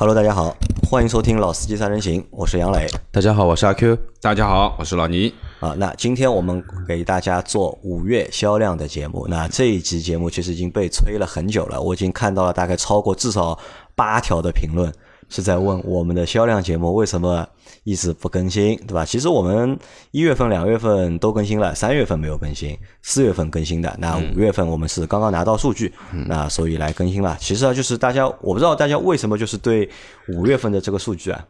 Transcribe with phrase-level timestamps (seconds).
[0.00, 0.56] Hello，大家好，
[0.88, 2.86] 欢迎收听《老司机三人行》，我是杨磊。
[3.10, 3.98] 大家好，我是阿 Q。
[4.22, 5.34] 大家好，我是老倪。
[5.60, 9.26] 啊，那今天我们给大家做五月销量的节目。
[9.28, 13.58] 那这一期节目其实已经被催了很久了，我已经看到了大概超过至少
[13.94, 14.90] 八条的评论。
[15.30, 17.48] 是在问我们的销量节目为什么
[17.84, 19.04] 一直不更新，对吧？
[19.04, 19.78] 其实我们
[20.10, 23.96] 一月份、两月份都更新了，三月份没有更新，四月份更新的。
[23.98, 25.94] 那五月份我们是刚刚拿到数据，
[26.26, 27.34] 那所以来更新了。
[27.40, 29.88] 其实啊，就是大家，我不知道大家为什么就是对
[30.34, 31.42] 五月份的这个数据啊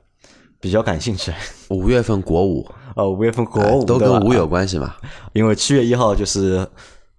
[0.60, 1.32] 比较感兴趣。
[1.70, 4.94] 五月份国五，呃，五月份国五都跟五有关系嘛？
[5.32, 6.68] 因为七月一号就是。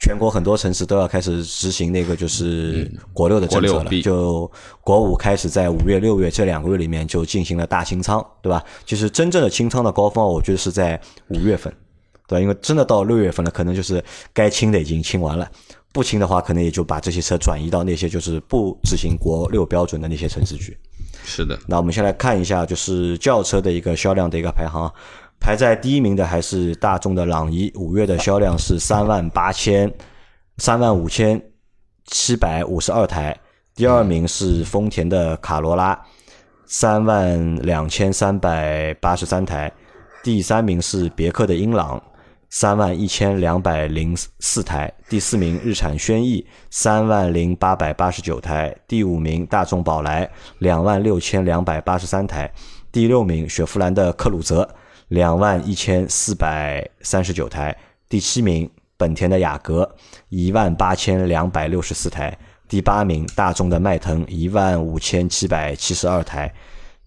[0.01, 4.51] 全国很多城市都要开始执行那个就是国六的政策了，就
[4.81, 8.63] 国五开始在五月、六月这两个月里面就进行了大清仓，对吧？
[8.83, 11.71] 其实真正的清仓的高峰，我觉得是在五月份，
[12.27, 12.41] 对吧？
[12.41, 15.47] 因为真的到六月份了，可能就是该清的已经清完了，
[15.93, 20.75] 不清的话，可能也就把这些车转移到那些就是不执行国六标准的那些城市去。
[21.23, 24.91] 是的，那我们先来看一下，就是轿车的一个销量的一个排行。
[25.41, 29.91] 排在第一名的还是大众的朗逸，五月的销量是三万八千
[30.59, 31.41] 三万五千
[32.05, 33.35] 七百五十二台。
[33.73, 35.99] 第二名是丰田的卡罗拉，
[36.67, 39.69] 三万两千三百八十三台。
[40.23, 41.99] 第三名是别克的英朗，
[42.51, 44.93] 三万一千两百零四台。
[45.09, 48.73] 第四名日产轩逸，三万零八百八十九台。
[48.87, 52.49] 第五名大众宝来，两万六千两百八十三台。
[52.91, 54.69] 第六名雪佛兰的克鲁泽。
[55.11, 59.97] 两万一千四百三十九台，第七名本田的雅阁
[60.29, 62.37] 一万八千两百六十四台，
[62.69, 66.53] 第八名大众的迈腾一万五千七百七十二台，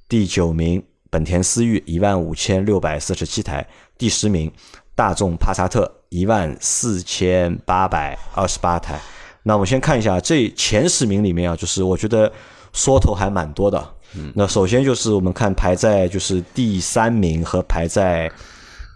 [0.06, 3.66] 第九名本田思域一万五千六百四十七台，
[3.96, 4.52] 第十名
[4.94, 9.00] 大众帕萨特一万四千八百二十八台。
[9.44, 12.30] 那我们先看一下这前十名里面啊，就是我觉得
[12.74, 13.93] 缩头还蛮多的。
[14.34, 18.30] 那首先就是我们看排在就是第三名和排在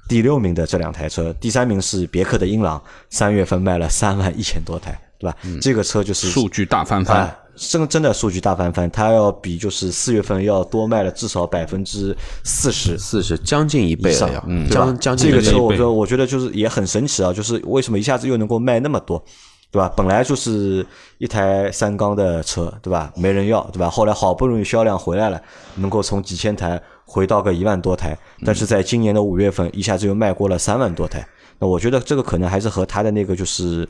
[0.08, 5.36] 第六名的这两台车，第三名是别克的英朗，三月份卖了三万一千多台，对吧？
[5.60, 19.22] 这个车就是数据大翻番，真真的数据大翻番，它要比就是四月份要多卖了至少百分之四十，四十将近一倍了，嗯，将将近这个车，我说我觉得就是也很神奇啊，就是为什么一下子又能够卖那么多？
[19.70, 19.92] 对吧？
[19.94, 20.84] 本来就是
[21.18, 23.12] 一台三缸的车，对吧？
[23.14, 23.90] 没人要，对吧？
[23.90, 25.38] 后来好不容易销量回来了，
[25.76, 31.26] 能够从几千台回到个一万多台，但是在今年的五月份一下子又卖过了三万多台。
[31.58, 33.86] 那我觉得这个可能还是和它的那个就是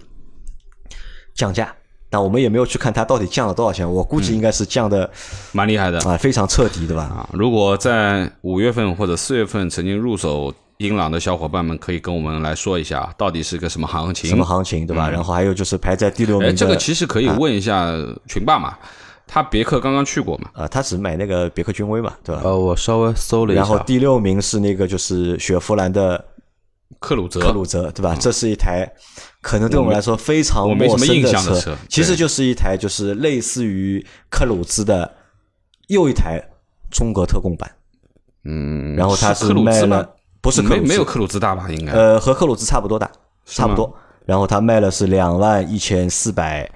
[1.33, 1.73] 降价，
[2.11, 3.89] 但我们也没有去看它到底降了多少钱。
[3.89, 5.09] 我估计应该是降的
[5.53, 7.05] 蛮厉害的啊，非常彻底，对吧？
[7.05, 10.53] 啊，如果在五月份或者四月份曾经入手。
[10.79, 14.31] 英朗的小伙伴们可以跟我们来说一下，到底是个什么行情？
[14.31, 15.11] 什么行情，对吧？
[15.11, 16.49] 然后还有就是排在第六名。
[16.49, 17.93] 哎，这个其实可以问一下
[18.29, 18.79] 群霸嘛，
[19.27, 20.49] 他别克刚刚去过嘛？
[20.55, 22.43] 啊，他只买那个别克君威嘛，对吧？
[22.45, 23.63] 呃，我稍微搜了一下。
[23.63, 26.25] 然后第六名是那个就是雪佛兰的
[27.01, 28.17] 克鲁泽，克鲁泽，对吧？
[28.21, 28.89] 这是一台
[29.43, 35.13] 可能对我们来说非常陌生的车，其实就是一台就是类似于克鲁兹的
[35.89, 36.41] 又一台
[36.89, 37.69] 中国特供版。
[38.45, 40.15] 嗯，然后它是卖了。
[40.41, 41.69] 不是没没有克鲁兹大吧？
[41.71, 43.11] 应该呃和克鲁兹差不多大，
[43.45, 43.93] 差不多。
[44.25, 46.71] 然后它卖了是两万一千四百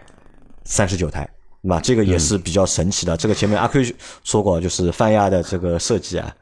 [0.64, 1.28] 三十九台，
[1.60, 3.16] 那这个也是比较神奇的。
[3.16, 3.82] 这个前面阿 Q
[4.24, 6.34] 说过，就是泛亚的这个设计啊，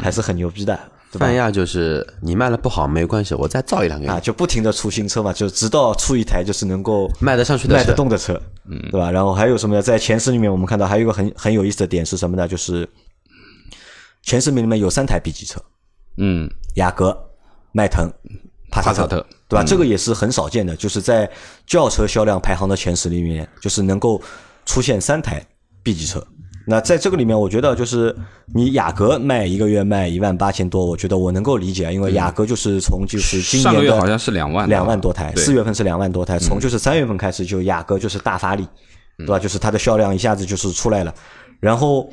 [0.00, 0.78] 还是很牛逼的。
[1.10, 9.10] 泛亚就是你卖了不好没关系，我再造一辆给你啊，就不停的出新车嘛，就直到出一台就是能够卖得上去、卖得动的车，嗯，对吧？
[9.10, 9.82] 然后还有什么呢？
[9.82, 12.48] 在前十里面，我们看到还有一个很很有意思的点是什么呢？
[12.48, 12.88] 就是
[14.22, 15.60] 前十名里面有三台 B 级车。
[16.16, 17.16] 嗯，雅阁、
[17.72, 18.10] 迈腾、
[18.70, 19.06] 帕萨特，
[19.48, 19.64] 对吧？
[19.64, 21.28] 这个也是很少见的，就是在
[21.66, 24.20] 轿车销量排行的前十里面，就是能够
[24.64, 25.44] 出现三台
[25.82, 26.24] B 级车。
[26.66, 28.16] 那在这个里面，我觉得就是
[28.54, 38.66] 你雅阁卖一个月卖一万八千多，我觉得我能够理解，因为雅阁就是从就是今年上个月好像是两万两万多台，四月份是两万多台，从就是三月份开始就雅阁就是大发力，
[39.18, 39.38] 对吧？
[39.38, 41.14] 就是它的销量一下子就是出来了，
[41.60, 42.08] 然后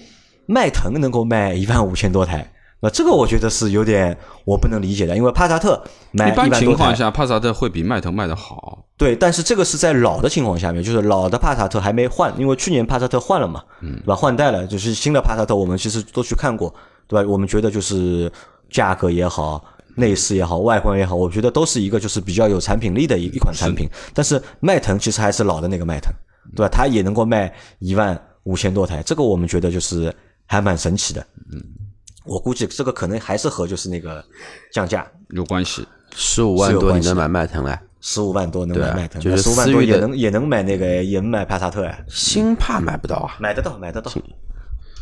[0.48, 2.52] 迈腾能够卖一万五千多台。
[2.84, 5.82] 那这个我觉得是有点我不能理解的，因为帕萨特
[6.12, 8.84] 卖一般情况下，帕萨特会比迈腾卖的好。
[8.98, 14.16] 对，但是这个是在老的情况下面，就是老的帕萨特还没换，因为去年帕萨特换了嘛，嗯对吧？
[14.16, 16.74] 换代了，就是新的帕萨特，我们其实都去看过，
[17.08, 17.30] 对吧？
[17.30, 18.32] 我们觉得就是
[18.70, 19.64] 价格也好，
[19.96, 23.88] 内饰也好，外观也好，我觉得都是一个就是比较有产品力的一一款产品。
[24.14, 26.12] 但是迈腾其实还是老的那个迈腾，
[26.56, 26.70] 对吧？
[26.72, 30.12] 它也能够卖一万五千多台，这个我们觉得就是
[30.48, 31.62] 还蛮神奇的，嗯。
[32.24, 34.24] 我估计这个可能还是和就是那个
[34.72, 35.86] 降价有关系，
[36.16, 37.78] 十五万多你能买迈腾嘞？
[38.00, 42.04] 十五万多能买迈腾，就是十五万多也能也能买那个也能买帕萨特哎。
[42.08, 43.38] 新帕买不到啊？
[43.40, 44.12] 买得到，买得到。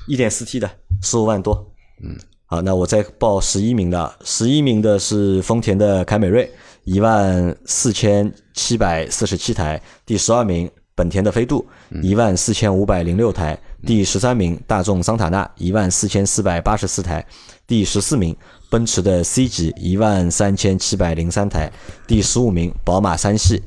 [0.06, 0.70] 一点四 T 的，
[1.02, 1.66] 十五万多。
[2.04, 6.52] 嗯，好，那我再报十一名的，十一名的是丰田的凯美瑞，
[6.84, 9.82] 一万四千七百四十七台。
[10.06, 11.66] 第十二名，本田的飞度，
[12.02, 13.58] 一万四千五百零六台。
[13.86, 17.26] 第十三名，大众桑塔纳，一万四千四百八十四台。
[17.66, 18.36] 第十四名，
[18.70, 21.72] 奔驰的 C 级，一万三千七百零三台。
[22.06, 23.62] 第十五名，宝马三系，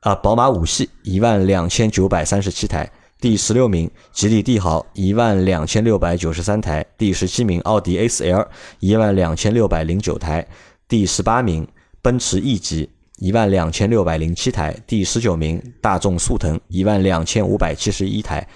[0.00, 2.90] 啊，宝马五系，一万两千九百三十七台。
[3.20, 6.84] 第十六名，吉利帝豪，一万两千六百九十三台。
[6.96, 8.46] 第十七名，奥迪 A4L，
[8.80, 10.46] 一万两千六百零九台。
[10.88, 11.66] 第十八名，
[12.00, 12.88] 奔驰 E 级，
[13.18, 14.74] 一万两千六百零七台。
[14.86, 18.46] 第十九名，大众速腾，一万两千五百七十一台。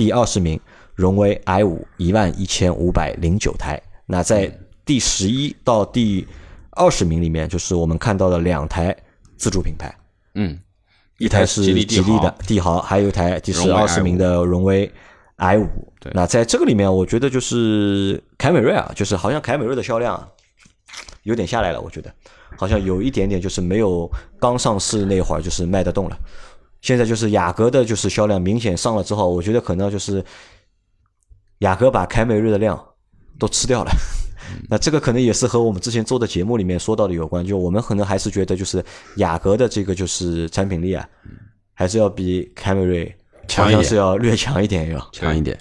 [0.00, 0.58] 第二十名，
[0.94, 3.78] 荣威 i 五一万一千五百零九台。
[4.06, 4.50] 那在
[4.82, 6.26] 第十一到第
[6.70, 8.96] 二十名里面，就是我们看到的两台
[9.36, 9.94] 自主品牌，
[10.36, 10.58] 嗯，
[11.18, 14.90] 一台是吉利的帝豪，还有一台第荣威十二十名的荣威
[15.36, 15.68] i 五。
[16.14, 20.26] 那在这个里面，我觉得就是凯美瑞啊，就是好像凯美瑞的销量啊
[21.24, 22.10] 有点下来了，我觉得
[22.56, 24.10] 好像有一点点就是没有
[24.40, 26.18] 刚上市那会儿就是卖得动了。
[26.80, 30.24] 现在就是雅阁的，就是销量明显上了之后，我觉得可能就是
[31.58, 32.82] 雅阁把凯美瑞的量
[33.38, 33.90] 都吃掉了。
[34.68, 38.84] 那这个可能也是和我们之前做的节目里面说到的有关，就我们可能还是觉得就是
[39.16, 41.08] 雅阁的这个就是产品力啊，
[41.72, 43.14] 还是要比凯美瑞
[43.54, 45.56] 好像强一点是要略强一点要强一点。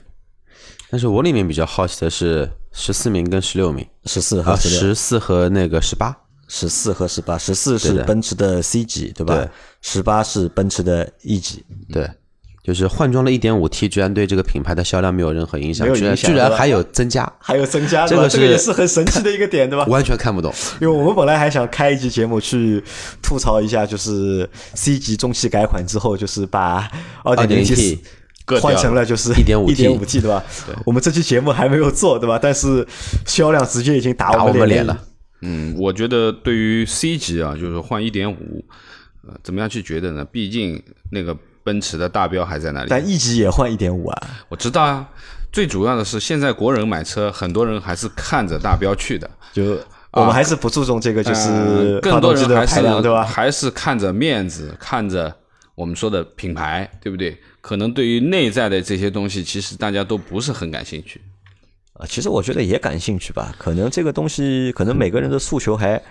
[0.90, 3.86] 但是我里面比较好奇的是十四名跟十六名。
[4.06, 6.18] 十四和十四和那个十八，
[6.50, 9.48] 十四和十八，十四是奔驰的 C 级对吧对？
[9.82, 11.64] 十八是奔驰的 E 级，
[11.94, 12.10] 对，
[12.64, 18.24] 就是换装了一点五 T，居然对这个品牌的销量没有任何影响，居然居然还有增加，还有增加对吧？
[18.28, 19.86] 这个这个也是很神奇的一个点对吧？
[19.86, 20.52] 完全看不懂。
[20.82, 22.84] 因为我们本来还想开一期节目去
[23.22, 26.90] 吐槽一下，就是 C 级中期改款之后，就是把
[27.24, 28.04] 二点零 2.0T T
[28.60, 30.44] 换成了就是 1.5T 一点五 T 对吧？
[30.84, 32.40] 我们这期节目还没有做对吧？
[32.42, 32.86] 但是
[33.28, 35.06] 销量直接已经打打我们脸们脸了。
[35.42, 38.64] 嗯，我觉得对于 C 级啊，就是换一点五，
[39.28, 40.26] 呃，怎么样去觉得呢？
[40.26, 40.82] 毕竟
[41.12, 42.88] 那个奔驰的大标还在那里。
[42.90, 45.08] 但 E 级也换一点五啊，我知道啊，
[45.52, 49.78] 最主要的是现在国人买车，很多人还是看着大标去的，就
[50.12, 53.24] 我们还是不注重这个就是呃更多人还是对吧？
[53.24, 55.34] 还是看着面子，看着
[55.76, 57.38] 我们说的品牌，对不对？
[57.62, 61.22] 可能对于内在的这些东西，其实大家都不是很感兴趣。
[62.00, 66.02] 啊，其实我觉得也感兴趣吧，可能这个东西可能每个人的诉求还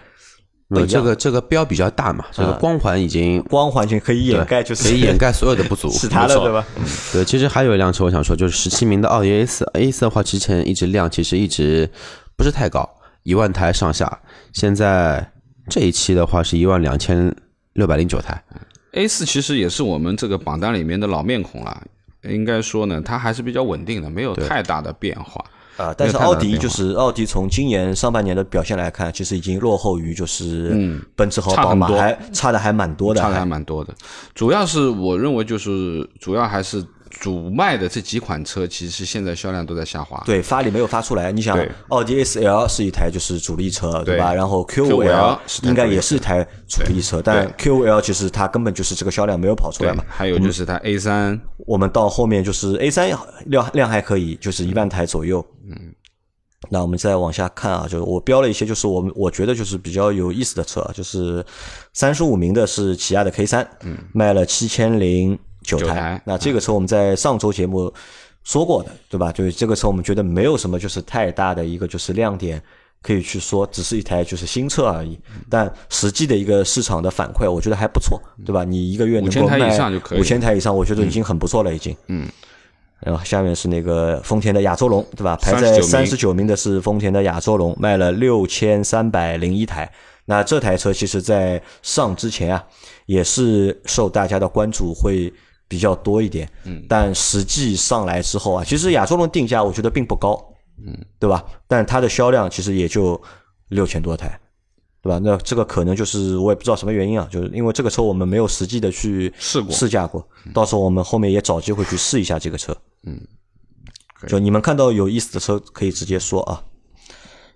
[0.69, 5.89] 没有这个这个标比较大嘛，这个光环已经光环境可以掩盖，就是可以掩盖所有的不足。
[5.97, 6.67] 是他的对吧？
[7.11, 11.91] 对，其实还有一辆车我想说，就是十七名的奥迪 A 四，A 四的话之前一直量其实一直
[12.37, 12.87] 不是太高，
[13.23, 14.21] 一万台上下，
[14.53, 15.27] 现在
[15.71, 17.35] 这一期的话是一万两千
[17.73, 18.45] 六百零九台。
[18.93, 21.83] A 四其实也是我们这个榜单里面的老面孔了，
[22.25, 25.43] 应该说呢，它还是比较稳定的，没有太大的变化。
[25.79, 33.95] 啊，但是奥迪就是奥迪，从今年上半年的表现来看，其实已经落后于就是嗯奔驰和宝马还差的还蛮多的，差的还还蛮多的。
[34.35, 36.85] 主要是我认为就是主要还是
[37.21, 40.23] 主卖的这几款车，其实现在销量都在下滑。
[40.25, 41.33] 对发力没有发出来。
[41.33, 44.33] 你想，奥迪 A 4 L 是一台就是主力车，对对吧？
[44.33, 50.05] 然后 Q 5 Q5L L 应该也是一台主力车，但 Q 5 L 其实它根本就是这个销量没有跑出来嘛。
[50.09, 53.09] 还有就是它 A 三，我们到后面就是 A 三
[53.47, 55.45] 量量还可以，就是一万台左右。
[55.69, 55.95] 嗯，
[56.71, 61.45] 那我们再往下看啊，就是我标了一些，就是我们我觉得就是比较有意思的车啊，就是
[61.93, 65.39] 三十五名的是起亚的 K 三，嗯，卖了七千零
[65.77, 66.23] 九台台。
[66.25, 67.93] 那这个车我们在上周节目
[68.45, 69.31] 说过的，对吧？
[69.33, 72.63] 就是这个车我们觉得没有什么就是太大的一个就是亮点。
[73.01, 75.17] 可以去说，只是一台就是新车而已，
[75.49, 78.65] 但实际的一个市场的反馈，我觉得还不错，对吧？
[78.65, 81.97] 你一个月能够5000台以卖上就可以五千台以上，我觉得已经很不错了，已经。
[82.09, 82.29] 嗯，
[82.99, 85.37] 然后下面是那个丰田的亚洲龙，对吧？
[85.37, 89.89] 排在三十九名的是丰田的亚洲龙，卖了六千三百零一台。
[90.25, 92.65] 那这台车其实在上之前啊，
[93.07, 95.33] 也是受大家的关注会
[95.69, 96.51] 比较多一点。
[96.65, 100.43] 嗯，但实际上来之后啊，其实亚洲龙定价我觉得并不高，
[100.85, 101.45] 嗯，对吧？
[101.69, 103.21] 但它的销量其实也就
[103.69, 104.41] 六千多台。
[105.01, 105.21] 对吧？
[105.23, 112.77] 那这个可能就是我也不知道什么原因啊，就是因为这个车我们没有实际的去试过试驾过，到时候我们后面也找机会去试一下这个车。
[113.05, 113.19] 嗯
[114.27, 116.61] 就你们看到有意思的车可以直接说啊。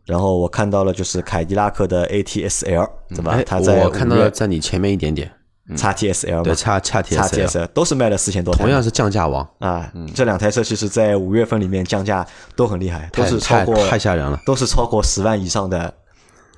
[0.06, 3.32] 然后我看到了就是凯迪拉克的 ATS-L，对吧？
[3.32, 5.30] 哎它在我看到了在你前面一点点，
[5.76, 12.26] 叉 TSL 对，嘛，叉叉 T 叉 S L，TSL 都是卖了四千多台，同样是降价王，啊，这两台车其实在五月份里面降价
[12.56, 14.38] 都很厉害，都是超过太太吓人了。
[14.44, 15.92] 都是超过十万以上的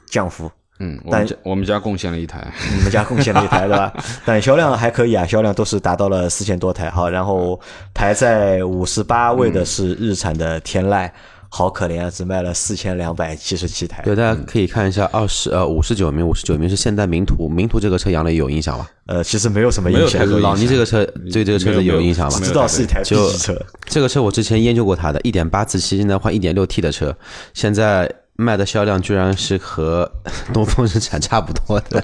[0.08, 0.50] 降幅。
[0.80, 2.44] 嗯，我但们我们家贡献了一台，
[2.74, 3.92] 你们家贡献了一台 对吧？
[4.24, 6.90] 但销量还可以啊，销量都是达到了四千多台。
[6.90, 7.60] 好，然后
[7.94, 11.08] 排在五十八位的是日产的天籁，
[11.56, 14.02] 好可怜啊，只卖了四千两百七十七台。
[14.02, 18.88] 对，大家可以看一下二十呃五十九名，五十九名是现代名图，名图这个车杨磊有印象吗？
[19.06, 22.46] 呃，其实没有什么影响老倪这个车对这个车子有有印象吗没？
[22.48, 27.16] 知道是一台 B 级车，这个车我之前研究过它的，一点八自吸，现在换一点六 T 的车，
[27.52, 30.10] 现在卖的销量居然是和
[30.52, 32.02] 东风日产差不多的。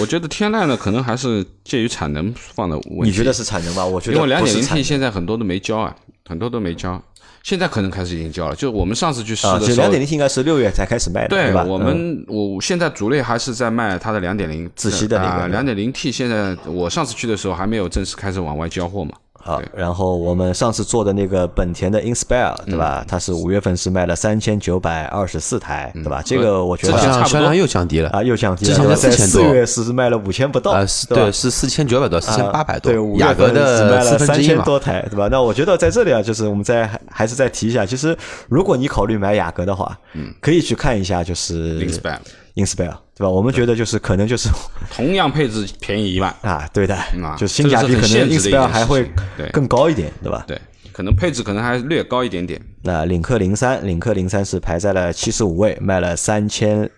[0.00, 3.04] 我觉得天籁呢，可能还是介于产能放的问题。
[3.04, 3.86] 你觉得是产能吧？
[3.86, 5.94] 我觉得因为两点零 T 现在很多都没交啊，
[6.28, 7.00] 很多都没交，
[7.48, 8.54] 现在可能开始已经交了。
[8.54, 11.64] 就我们上次去试啊，的时候两，点零 T 应该是六月才开始卖的，吧？
[11.64, 19.12] 对我嗯们我现在主力还是在卖它的两点零自吸的那个两点零 T，现在我上次去的时候还没有正式开始往外交货嘛。
[19.48, 23.04] 好，然后我们上次做的那个本田的 Inspire，对嗯吧？
[23.08, 26.20] 它是五月份是卖了三千九百二十四台，对吧？
[26.22, 27.32] 这个我觉得之前差不多。
[27.32, 28.10] 销量又降低了。
[28.10, 29.00] 啊又降低了，之前对吧？
[29.00, 29.42] 在是4000多。
[29.42, 34.58] 四月是卖了五千不到，啊，是对，是四千九百多，四千八百多啊对，五，雅阁月份只卖的四了三千。
[34.62, 35.28] 多台，对吧？
[35.30, 38.14] 那我觉得在这里啊，就是我们再还还是再提一下，其实
[38.48, 42.18] 如果你考虑买雅阁的话，嗯，可以去看一下，就是 Inspire
[42.58, 43.28] Inspire，对吧？
[43.28, 44.48] 我们觉得就是可能就是
[44.90, 49.08] 同样配置便宜一万， 啊，对的啊，就性价比可能 Inspire 还会
[49.52, 50.44] 更高一点，对吧？
[50.48, 50.60] 对，
[50.92, 52.60] 可能配置可能还略高一点点。
[52.82, 56.90] 那领克零三，领克零三是排在了七十五位，卖了三千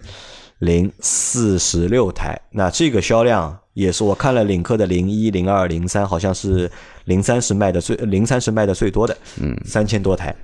[0.61, 2.41] 零四十六台。
[2.53, 6.71] 那这个销量也是我看了领克的零一、零二、零三，好像是
[7.05, 10.35] 零三是卖的最零三是卖的最多的，嗯，三千多台。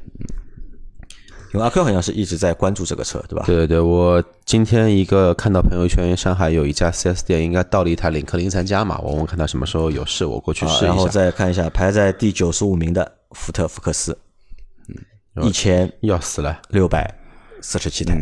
[1.57, 3.45] 因为阿 Q 好像是一直在关注这个车，对吧？
[3.47, 11.13] 对对对，我今天一个看到朋友圈，上海有一家 4S 店，应该到了一台领克零三加嘛，我问看他什么时候有事，我过去啊然后试一下。
[11.13, 14.19] 再看一下排在第九十五名的福特福克斯，
[15.43, 17.11] 一千要死了，六百
[17.63, 18.15] 四十七台。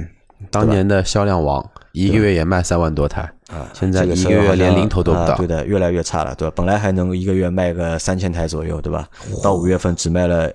[0.53, 5.47] 当年的销量王，一个月也卖三万多台啊，现在一个月连零头都不到啊对。
[5.49, 6.53] 的，越来越差了，对吧？
[6.55, 9.09] 本来还能一个月卖个三千台左右，对吧？
[9.43, 10.53] 到五月份只卖了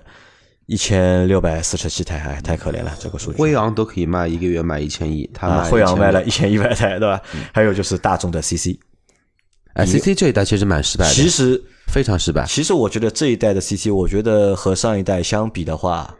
[0.70, 3.38] 一千六百四十七台，哎，太可怜了，这个数据。
[3.38, 7.20] 辉昂都可以卖一个月卖一千一，他辉昂卖了1500一千一百台，对吧？
[7.52, 8.78] 还有就是大众的 CC，
[9.74, 12.46] 哎，CC 这一代其实蛮失败的，其实非常失败。
[12.46, 16.14] 其实我觉得这一代的 CC，我觉得和上一代相比的话，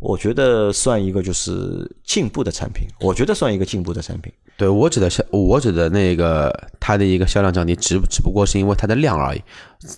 [0.00, 4.32] 我觉得算一个就是进步的产品，我觉得算一个进步的产品。
[4.56, 9.40] 对我指的销，我指的那个它的一个销量降低，只只不过是因为它的量而已。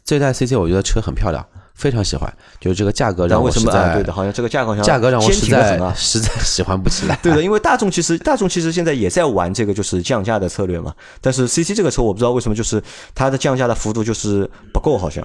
[0.05, 1.43] 这代 CC 我觉得车很漂亮，
[1.79, 2.31] 非常喜欢，
[2.61, 3.29] 就是这个价格？
[3.29, 5.79] 让我实在对的，好像这个价格好像价格让我实在。
[5.95, 7.17] 实在喜欢不起来。
[7.23, 12.83] 对的，因为大众其实大众其实现在也在玩这个就是降价的策略嘛，但是 CC 这个车我不知道为什么就是
[13.15, 15.25] 它的降价的幅度就是不够，好像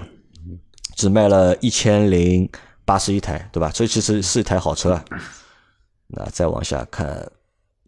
[0.94, 2.48] 只卖了一千零
[2.84, 3.70] 八十一台，对吧？
[3.74, 5.04] 所以其实是一台好车啊。
[6.06, 7.28] 那再往下看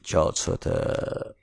[0.03, 1.37] 轿车的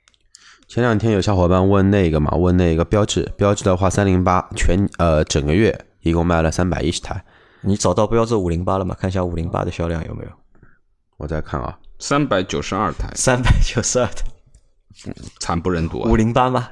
[0.68, 7.24] 前两天有小伙伴问那个嘛，问那个标志，标志的话三零八全呃整个月一共卖了三百一十台。
[7.62, 8.96] 你找到标致五零八了吗？
[9.00, 10.30] 看一下五零八的销量有没有？
[11.16, 14.24] 我再看啊，三百九十二台，三百九十二台，
[15.40, 16.16] 惨不忍睹啊五！
[16.16, 16.68] 零八吗？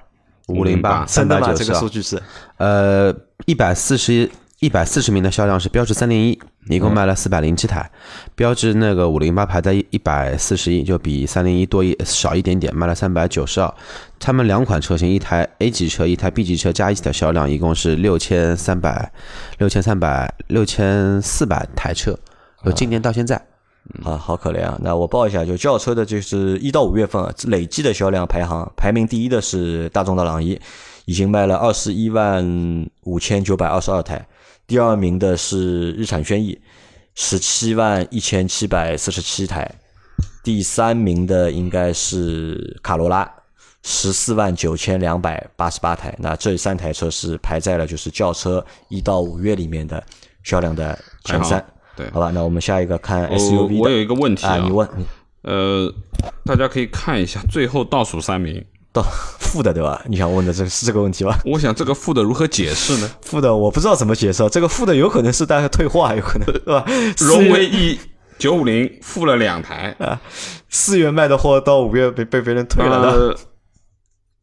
[0.49, 1.47] 五零八三真的吗？
[1.47, 2.23] 这百九十二，个数据是
[2.59, 3.15] 呃
[3.47, 4.31] 一百四十
[4.63, 6.39] 一百四十名的销量是标致三零一，
[6.69, 7.91] 一共卖了四百零七台，
[8.37, 13.75] 标致那个五零八排在一百四十一，就比三零一多一少一点点，卖了三百九十二。
[14.21, 19.11] 他们两款车型，一台 A 级车，一台 B 级车加一起的销量一共是六千三百
[19.59, 22.17] 六千三百六千四百台车，
[22.65, 23.45] 就今年到现在。
[24.05, 24.79] 啊，好可怜啊！
[24.81, 30.59] 那我报一下，就轿车的，就是一到五月份啊累计的销量排行，排名第一的是大众的朗逸，
[31.05, 34.25] 已经卖了二十一万五千九百二十二台，
[34.67, 36.59] 第二名的是日产轩逸，
[37.15, 39.71] 十七万一千七百四十七台，
[40.43, 43.31] 第三名的应该是卡罗拉，
[43.83, 46.15] 十四万九千两百八十八台。
[46.19, 50.03] 那这三台车是排在了就是轿车一到五月里面的
[50.43, 51.65] 销量的前三。
[51.95, 53.81] 对好吧，那我们下一个看 SUV 的。
[53.81, 55.05] 我有一个问题啊，啊，你问你
[55.43, 55.93] 呃，
[56.45, 59.03] 大家可以看一下最后倒数三名，到
[59.41, 60.03] 负的对吧？
[60.07, 61.39] 你想问的这是这个问题吧？
[61.45, 63.11] 我想这个负的如何解释呢？
[63.23, 66.85] 负的我不知道怎么解释啊，这个负的有可能是大家退化，有可能对吧？
[67.19, 67.99] 荣威 E
[68.39, 69.97] 九五零负了两台，
[70.69, 73.11] 四月卖的货到五月被被别人退了的。
[73.11, 73.37] 呃，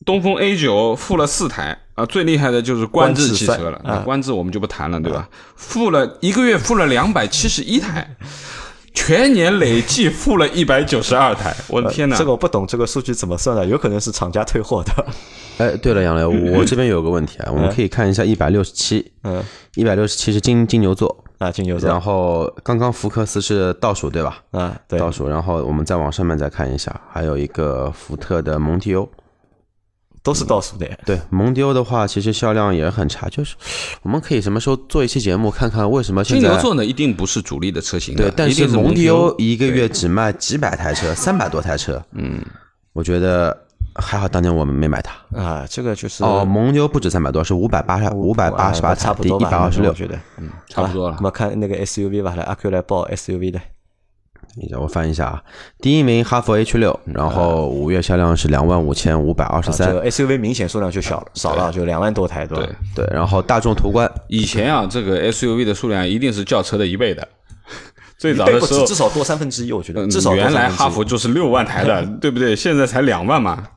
[0.06, 3.72] 东风 A 九负了四台啊，最厉害的就是观致汽车了。
[3.72, 5.28] 观致啊那观致我们就不谈了，对吧？
[5.56, 8.16] 负了一个月负了两百七十一台，
[8.94, 11.56] 全年累计付了一百九十二台。
[11.68, 12.16] 我的天哪！
[12.18, 13.66] 这个我不懂，这个数据怎么算的？
[13.66, 15.06] 有可能是厂家退货的。
[15.60, 19.44] 哎，对了，杨磊，我 这边有个问题啊，我们可以看一下一百六十七，嗯，
[19.76, 24.42] 一百六十七是金金牛座，啊，金牛座然后刚刚福克斯是倒数对吧？
[24.52, 29.10] 啊，对，倒数，然后我们再往上面再看一下，还有一个福特的蒙迪欧。
[30.22, 30.88] 都是倒数的。
[31.06, 33.56] 对蒙迪欧的话，其实销量也很差，就是
[34.02, 42.44] 我们可以什么时候做一期节目，看看为什么现在金牛座呢，一定不是主力的车型的，对，但是蒙迪迪欧一个月只卖几百台车， 三百多台车，嗯，
[42.94, 43.58] 我觉得
[43.96, 45.14] 还好，当年我们没买它。
[45.38, 49.96] 啊，这个就是哦，蒙迪欧不止三百多，是五百八十五百八十八台差，不第多吧，一百二十六我。
[49.96, 51.22] 觉得，嗯，差不多了我。
[51.24, 53.60] 们看那个 SUV 吧，来阿 Q 来报 SUV 的，
[54.80, 55.44] 我翻一下啊，
[55.80, 62.70] 第一名哈弗 H 六，然后五月销量是两万五千五百二十三，啊这个 SUV 明显数量就小了，少了，就两万多台，对吧？
[62.96, 67.28] 对，然后大众途观以前啊，这个 SUV 的数量一定是轿车的一倍的。
[68.18, 72.56] 最早的时候至至少多三分之一，我觉得嗯至少原来哈弗就是六万台的， 对不对？
[72.56, 73.68] 现在才两万嘛。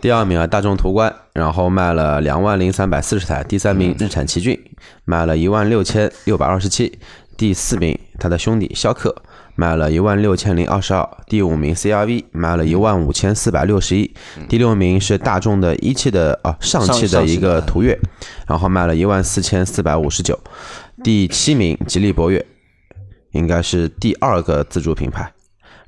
[0.00, 3.42] 第二名啊，大众途观，然后卖了两万零三百四十台。
[3.42, 4.60] 第三名日产奇骏
[5.04, 6.98] 卖了一万六千六百二十七。
[7.36, 9.14] 第四名他的兄弟逍客
[9.58, 11.04] 卖了一万六千零二十二。
[11.26, 14.08] 第五名 CRV 卖了一万五千四百六十一。
[14.48, 17.98] 第六名是大众的一汽的啊上汽的一个途岳，
[18.46, 20.38] 然后卖了一万四千四百五十九。
[21.02, 22.46] 第七名吉利博越
[23.32, 25.28] 应该是第二个自主品牌。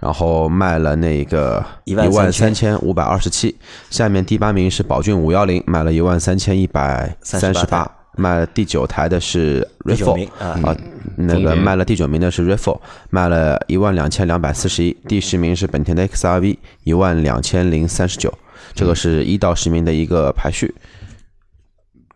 [0.00, 3.54] 然后卖了那个一万13,000三千五百二十七，
[3.90, 10.46] 下面第八名是宝骏五幺零，卖了一万三千一百三十38八，卖了第九台的是第九 Rav4 名啊。
[10.64, 10.76] 啊，
[11.16, 18.32] 那个卖了第九名的是 Rav4，卖了一万两千两百四十一，第十名是本田的 XRV，一万两千零三十九，
[18.74, 20.74] 这个是一到十名的一个排序。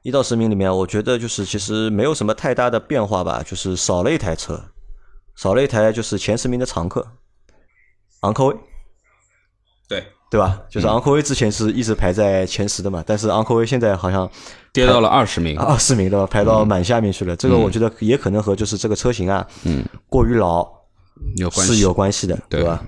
[0.02, 4.62] 一到十名里面，我觉得就是其实没有什么太大的变化吧，就是少了一台车，
[5.34, 7.06] 少了一台就是前十名的常客，
[8.20, 8.56] 昂科威，
[10.34, 10.58] 对，吧？
[10.68, 14.28] 就是昂科威之前是一直排在前十的嘛，但是昂科威现在好像
[14.72, 15.56] 跌到了二十名。
[15.56, 17.36] 二十名的排到满下面去了。
[17.36, 20.68] 这个我觉得也可能和就是这个车型啊，嗯，过于老
[21.36, 22.82] 有关系是有关系的，对对吧？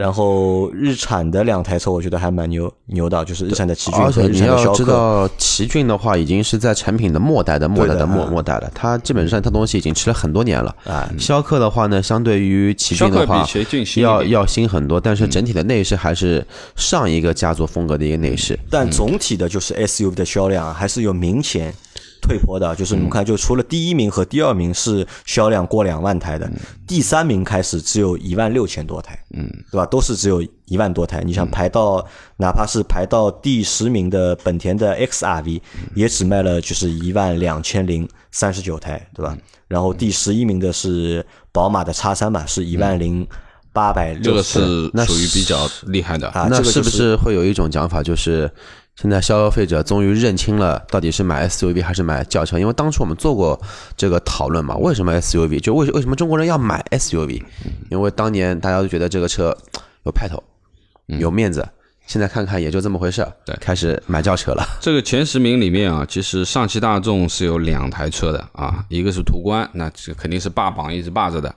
[0.00, 4.76] 然后日产的两台车，我觉得还蛮牛牛的，就是日产的奇骏而且和日你要产的逍客。
[4.78, 10.74] 知道，奇骏的话已经是在产品的末代的末代的末末代了，它基本上它东西已经吃了很多年了。
[10.86, 13.46] 啊，逍客的话呢，相对于奇骏的话
[13.96, 16.42] 要要新很多，但是整体的内饰还是
[16.76, 18.58] 上一个家族风格的一个内饰。
[18.70, 21.74] 但总体的就是 SUV 的销量啊，还是有明显
[22.20, 22.74] 退坡的。
[22.76, 26.50] 就是你们看，就除了第一名和第二名是销量过两万台的，
[26.86, 29.86] 第三名开始只有一万六千多台，嗯，对吧？
[29.86, 31.22] 都是只有一万多台。
[31.24, 32.06] 你想排到，
[32.36, 35.60] 哪怕是排到第十名的本田的 XRV，
[35.94, 39.36] 也只卖了就是一万两千零三十九台，对吧？
[39.68, 43.26] 然后第十一名的是宝马的叉三吧，是一万零
[43.72, 46.28] 八百这个六十是属于比较厉害的。
[46.30, 48.50] 啊，那这个是不是会有一种讲法，就是
[49.00, 52.58] 现在消费者终于认清了到底是买 SUV 还是买轿车？
[52.58, 53.58] 因为当初我们做过
[53.96, 55.58] 这个讨论嘛，为什么 SUV？
[55.58, 57.42] 就为为什么中国人要买 SUV？
[57.90, 59.56] 因为当年大家都觉得这个车
[60.04, 60.42] 有派头，
[61.06, 61.66] 有面子。
[62.06, 64.62] 现在看看也就这么回事儿，对开始买轿车了。
[64.82, 71.54] 这个前十名里面啊，其实上汽大众是有两台车的啊，一个是途观，那这肯定是霸榜一直霸着的。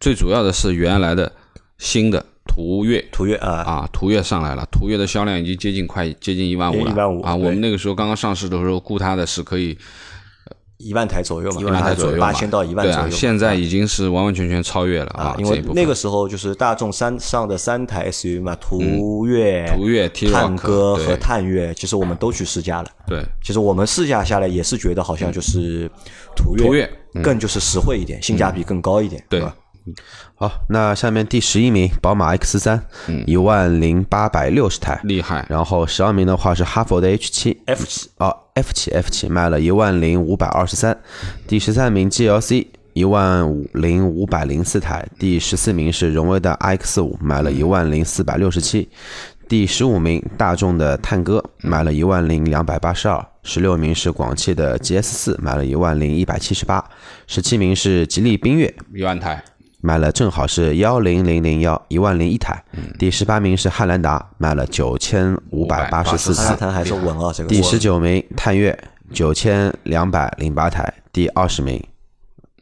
[0.00, 1.30] 最主要的是原来的
[1.76, 7.34] 新的途岳途岳啊，啊，途岳上来了，途岳的销量已经接近快接近一万五了，15000啊！
[7.34, 9.76] 我们那个时候刚刚上市的时候，估它的是可以
[10.78, 13.10] 一万台左右嘛，一万台左右嘛，八千到一万对啊，左右。
[13.10, 22.90] 现在已经是完完全全超越了啊，因为那个时候就是大众三上的三台 SUV 嘛，途岳、途岳、探歌和探岳，其实我们都去试驾了。
[23.06, 25.90] 对其实我们试驾下来也是觉得好像就是
[26.34, 26.90] 途岳，途岳
[27.22, 29.54] 更就是实惠一点，性价比更高一点，对吧？
[30.34, 32.82] 好，那下面第十一名，宝马 X 三，
[33.26, 35.00] 一万零八百六十台。
[35.04, 37.62] 厉害，然后十二名的话是哈佛的 H 七。
[37.66, 38.10] F 七。
[38.18, 40.98] 哦，F 七 F 七卖了一万零五百二十三，
[41.46, 48.88] 第十三名 GLC 一万五零五百零四台，第十四名是荣威的 iX 五买了一万零四百六十七，
[49.46, 56.82] 第十五名大众的探歌买了一万零两百八十二，十六名是广汽的 GS 四买了一万零一百七十八，
[57.26, 59.44] 十七名是吉利缤越一万台，
[59.86, 62.60] 买了正好是幺零零零幺一万零一台，
[62.98, 68.76] 第十八名是汉兰达卖了九千五百八十四584台还是稳啊，这个第十九名探岳
[69.12, 71.80] 九千两百零八台，第二十名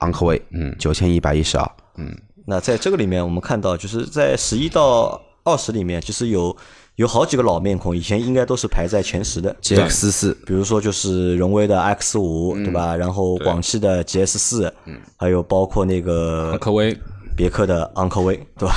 [0.01, 0.77] 昂科威嗯。
[0.79, 1.67] 九千一百一十二。
[1.97, 6.55] 嗯，那在这个里面，我们看到就是在十一到二十里面，其实有
[6.97, 9.57] 有好几个老面孔，以前应该都是排在前十的。
[9.63, 12.95] GX 四比如说就是荣威的 X 五、对吧？
[12.95, 14.75] 然后广汽的 GS 四、
[15.17, 16.95] 还有包括那个昂科威
[17.37, 18.75] 别克的昂科威，对吧？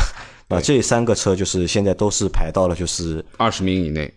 [0.49, 4.13] 啊，这三个车就是现在都是排到了就是二十名以内，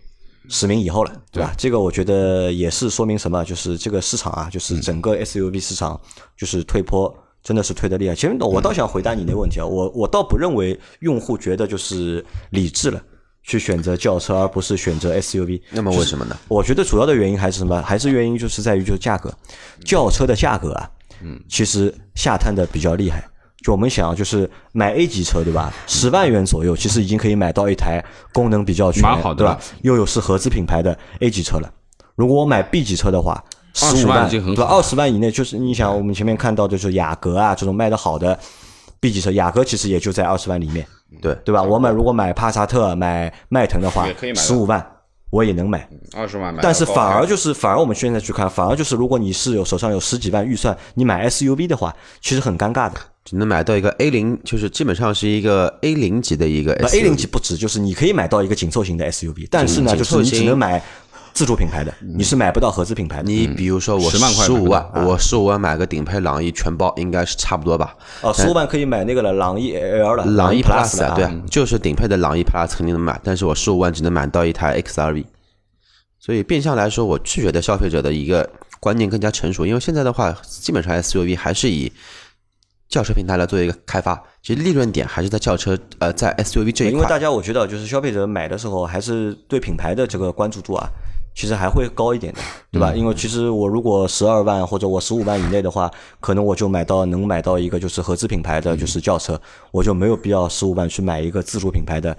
[0.47, 1.53] 十名以后了，对吧？
[1.57, 3.43] 这个我觉得也是说明什么？
[3.43, 5.99] 就是这个市场啊，就是整个 SUV 市场
[6.37, 8.15] 就是退坡真的是退的厉害。
[8.15, 13.03] 其实我倒想回答你那个问题啊，我我倒不认为用户觉得就是理智了，
[13.43, 15.61] 去选择轿车而不是选择 SUV。
[15.71, 16.37] 那么为什么呢？
[16.47, 17.81] 我觉得主要的原因还是什么？
[17.81, 19.33] 还是原因就是在于就是价格，
[19.83, 20.89] 轿车的价格啊，
[21.21, 23.27] 嗯，其实下探的比较厉害。
[23.63, 25.71] 就我们想，就是买 A 级车对吧？
[25.87, 29.59] 十万元左右，其实已经可以买到一台功能比较全，蛮好的对吧？
[29.81, 31.71] 又有是合资品牌的 A 级车了。
[32.15, 33.43] 如果我买 B 级车的话，
[33.73, 34.69] 十20五万万已经很对吧？
[34.69, 38.37] 好二十万以内，就是你想我们前面看到就是雅阁啊这种卖的好的
[38.99, 40.85] B 级车，雅阁其实也就在二十万里面，
[41.21, 41.63] 对，对吧？
[41.63, 44.85] 我买如果买帕萨特、买迈腾的话也可以，买到十五万
[45.29, 45.87] 我也能买。
[46.13, 52.99] 二十万买但是反而就是，反而我们现在去看，反而就是，如果你是有手上有十几万预算，你买 SUV 的话，其实很尴尬的。
[53.31, 56.97] 只能买到一个 A 零，就是基本上是一个 A 零级的一个 SUV。
[56.97, 60.83] A 零级不止，就是你可以买到一个紧凑型的 SUV，但是呢，就是你只能买
[61.31, 63.31] 自主品牌的，你是买不到合资品牌的。
[63.31, 67.95] 你比如说我10万块十五万，我十五万买个顶配朗逸全包，应该是差不多吧？
[68.19, 75.23] 哦，十五万可以买那个了，朗逸 L 了，朗逸 Plus Plus 啊，对啊，，就是顶配的朗逸 Plus 肯定能买，但是我十五万只能买到一台 XRV，
[76.19, 78.49] 所以变相来说，我拒绝的消费者的一个
[78.81, 81.89] 观念更加成熟，因为现在的话，基本上 SUV 还是以
[82.91, 86.91] 轿车平台来做一个开发，其实利润点还是在轿车呃在 SUV 这一块。
[86.91, 90.89] 因为大家我觉得就是消费者买的时候，还是对品牌的这个关注度啊，
[91.33, 92.93] 其实还会高一点的，对嗯吧？
[92.93, 99.39] 因为其实我如果十二万或者我十五万以内的话，可能我就买到能买到一个就是合资品牌的就是轿车，
[99.71, 102.15] 我就没有必要十五万去买一个自主品牌的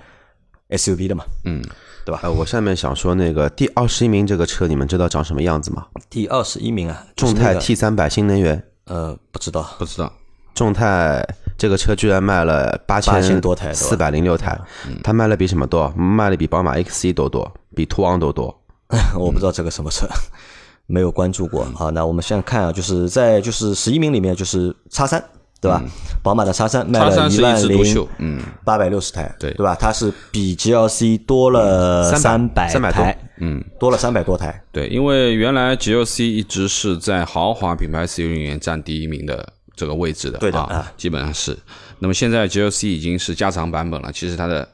[0.70, 1.22] SUV 的嘛。
[1.44, 1.62] 嗯，
[2.06, 5.86] 对吧呃，我下面想说那个第二十一名这个车，你们知道长什么样子吗？
[6.08, 8.64] 第二十一名啊，就是众泰那个 T 三百新能源。
[8.86, 10.12] 呃不知道，不知道，
[10.54, 14.58] 众泰这个车居然卖了八8000多台四百零六台，
[15.02, 15.88] 它卖了比什么多？
[15.96, 18.62] 卖了比宝马 X 一都多，比途昂都多。
[19.18, 20.06] 我不知道这个什么车，
[20.86, 21.64] 没有关注过。
[21.74, 25.22] 好，那我们现在看啊，就是在就是十一名里面就是叉三，
[25.60, 25.82] 对吧？
[26.22, 29.74] 宝马的叉三卖了一万零，嗯，八百六十台，对对吧？
[29.80, 34.62] 它是比 GLC 多了三百三百300台，嗯，多了三百多台。
[34.70, 41.58] 对，因为原来 GLC 一直是在豪华品牌 SUV 里面占第一名的这个位置的，啊对的啊，基本上是。
[41.98, 44.68] 那么现在 GLC 已经是加长版本了，其实它的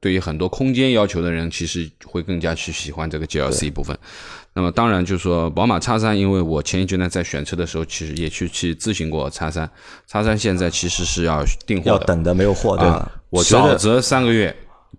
[0.00, 3.96] 对于很多空间要求的人，其实会更加去喜欢这个 GLC 部分。
[4.54, 9.70] 那么当然就是说，宝马叉三，因为我前一阶段在选车的时候，其实也去去咨询过叉三，
[10.06, 12.94] 叉三现在其实是要订货的，要等的没有货，对吧？
[12.94, 14.56] 啊，我觉得少则三个月，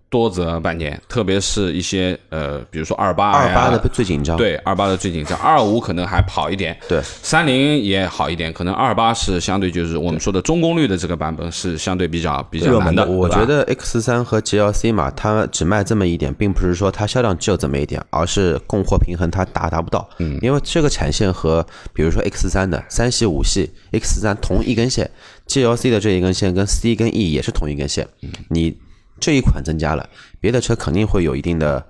[0.08, 20.08] 多则半年，特别是一些呃，比如说二八二八的最紧张，对，二八的最紧张，二五可能还好一点，对，三零也好一点，可能二八是相对就是我们说的中功率的这个版本是相对比较比较热门的难的，我觉得 X 三和 GLC 嘛，它只卖这么一点，并不是说它销量只有这么一点，而是供货平衡它达达不到。
[20.18, 25.08] 嗯，因为这个产线和比如说 X 三的三系、五系 X 三同一根线
[25.46, 28.08] ，GLC 的这一根线跟 C 跟 E 也是同一根线，
[28.48, 28.76] 你
[29.20, 30.08] 这一款增加了，
[30.40, 31.84] 别的车肯定会有一定的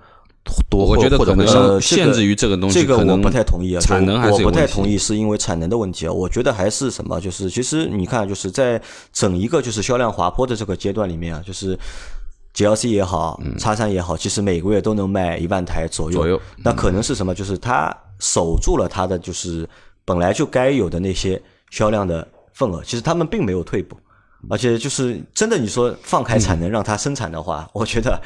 [0.69, 6.12] 多或我觉得可能限制于这个东西，这个我不太同意啊，产能还我是有问题不太同意，是因为产能的问题啊。
[6.12, 8.81] 我觉得还是什么，就是其实你看，就是在
[9.12, 11.79] 整一个就是销量滑坡的这个阶段里面啊，就是
[12.55, 16.19] GLC 也好，叉三也好，其实每个月都能卖一万台左右。
[16.19, 17.35] 左右那可能是什么？
[17.35, 19.69] 就是它守住了它的就是
[20.05, 21.40] 本来就该有的那些
[21.71, 23.97] 销量的份额，其实他们并没有退步。
[24.48, 28.20] 而且就是真的，你说放开产能让它生产的话，我觉得，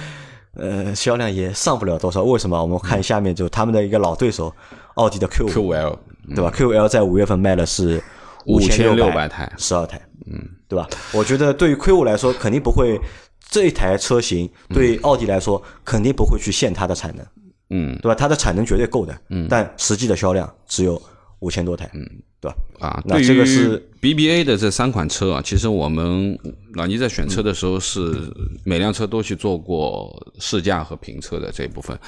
[0.54, 2.22] 呃，销量也上不了多少。
[2.22, 2.60] 为什么？
[2.60, 4.54] 我们看下面就他们的一个老对手，
[4.94, 5.98] 奥迪的 Q，Q 五，L
[6.34, 8.02] 对吧？Q L 在五月份卖的是
[8.46, 10.88] 五千六百台十二台，嗯，对吧？
[11.12, 13.00] 我觉得对于 Q 五来说，肯定不会
[13.48, 17.26] 这一台车型对奥迪来说肯定不会去限它的产能，
[17.70, 18.14] 嗯对吧？
[18.14, 21.00] 它的产能绝对够的，嗯，但实际的销量只有
[21.44, 22.00] 五千多台，嗯，
[22.40, 22.56] 对吧？
[22.80, 26.38] 啊，那这个是 BBA 的这三款车啊，其实我们
[26.72, 28.32] 老倪在选车的时候是
[28.64, 31.98] 每辆车都去做过试驾和评测的这一部分。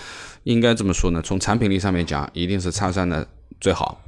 [0.45, 3.29] 应该这么说呢，从产品力上面讲，一定是叉三的
[3.61, 4.01] 最好。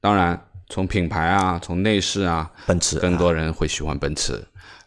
[0.00, 4.42] 当然，从品牌啊，从内饰啊，奔驰更多人会喜欢奔驰。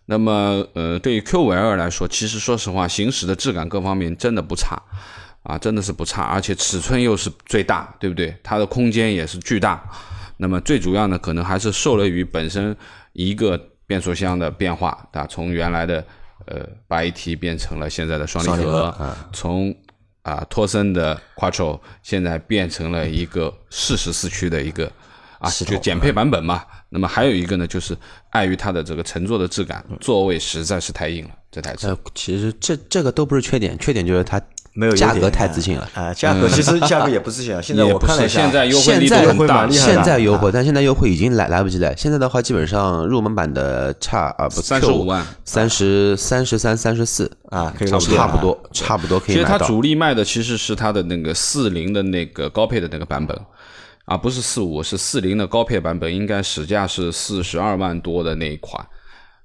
[0.07, 4.81] 那么，呃，对于 Q 五 L 来说，其实说实话，行驶的质感各方面真的不差，
[5.43, 8.35] 啊，真的是不差，而且尺寸又是最大，对不对？
[8.41, 9.83] 它的空间也是巨大。
[10.37, 12.75] 那么最主要呢，可能还是受了于本身
[13.13, 15.27] 一个变速箱的变化，啊？
[15.27, 16.03] 从原来的
[16.47, 19.73] 呃八 AT 变成了现在的双离合合，从
[20.23, 24.91] 啊托森的 Quattro 现在变成了一个适时四驱的一个
[25.39, 26.63] 啊，就减配版本嘛。
[26.89, 27.95] 那么还有一个呢，就是
[28.29, 34.41] 碍于它的这个乘坐的质感，座位实在是太硬了，这台车呃，其实这这个都不是缺点，缺点就是它
[34.73, 35.87] 没有价格太自信了。
[35.93, 37.61] 啊，价格其实价格也不自信啊。
[37.61, 41.95] 现在也不是，我看了一下，现在优惠力度在很大蛮厉害的现在优惠，啊但现在优惠已经来来不及了。
[41.95, 49.57] 现在的话，基本上入门版的差啊不三十五万，三十三十三、三十四啊可以差不多差不多，差不多可其实它。
[49.59, 53.39] 主力卖的其实是它的那个四零的那个高配的那个版本，
[54.05, 58.83] 啊，不是四五，是四零的高配版本，应该实价是四十二万多的那一款。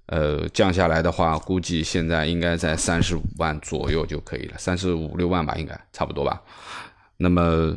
[0.08, 6.40] 呃，降下来的话，估计现在应该在三十五万左右就可以了，三十五六万吧，应该差不多吧。
[7.18, 7.76] 那么，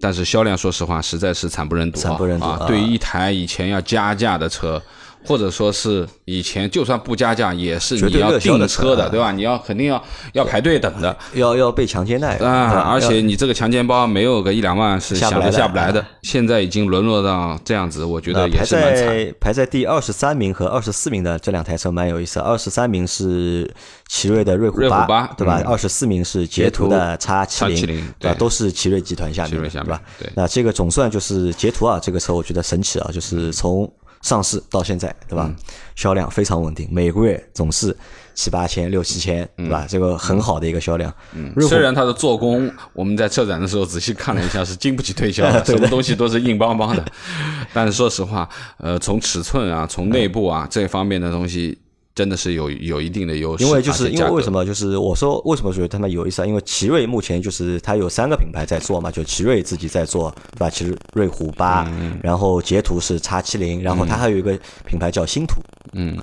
[0.00, 2.02] 但是销量说实话，实在是惨不忍睹啊！
[2.02, 2.58] 惨不忍睹啊！
[2.60, 4.82] 啊对于一台以前要加价的车，
[5.24, 9.32] 或者说是以前就算不加价，也是你要订车的，啊对吧？
[9.32, 11.16] 你要肯定要要排队等的。
[11.34, 19.06] 要要被强奸的啊，而且你这个强奸包没有个一两万是想都下不来的下不来的，现在已经沦落到这样子，我觉得也是蛮惨。
[19.06, 22.40] 在排在第二十三名和二十四名的这两台车蛮有意思。
[22.40, 23.72] 二十三名是
[24.08, 25.60] 奇瑞的瑞虎八对吧？
[25.60, 27.86] 嗯二十四名是捷途的叉七叉70
[28.18, 28.36] 对吧？
[28.38, 30.00] 都是奇瑞集团下面的，对吧？
[30.18, 33.90] 对那这个总算就是捷途啊，这个车我觉得神奇啊，就是从
[34.22, 35.46] 上市到现在，对吧？
[35.48, 35.56] 嗯
[35.94, 37.94] 销量非常稳定，每个月总是
[38.34, 39.84] 七八千、六七千，对吧？
[39.86, 41.12] 这个很好的一个销量。
[41.34, 47.04] 嗯虽然它的做工，我们在车展的时候仔细看了一下，是经不起推销的 什么东西都是硬邦邦的。
[47.74, 51.78] 但是说实话，呃，从尺寸啊，从内部啊这方面的东西，
[52.14, 53.64] 真的是有有一定的优势。
[53.64, 54.64] 因为就是因为为什么？
[54.64, 56.46] 就是我说为什么觉得他们有意思啊？
[56.46, 60.70] 因为奇瑞目前就是它有三个品牌在做嘛，就奇瑞自己在做，对吧？
[60.70, 65.60] 奇瑞虎八，嗯然后捷途是叉七零，然后它还有一个品牌叫星途，
[65.92, 66.16] 嗯，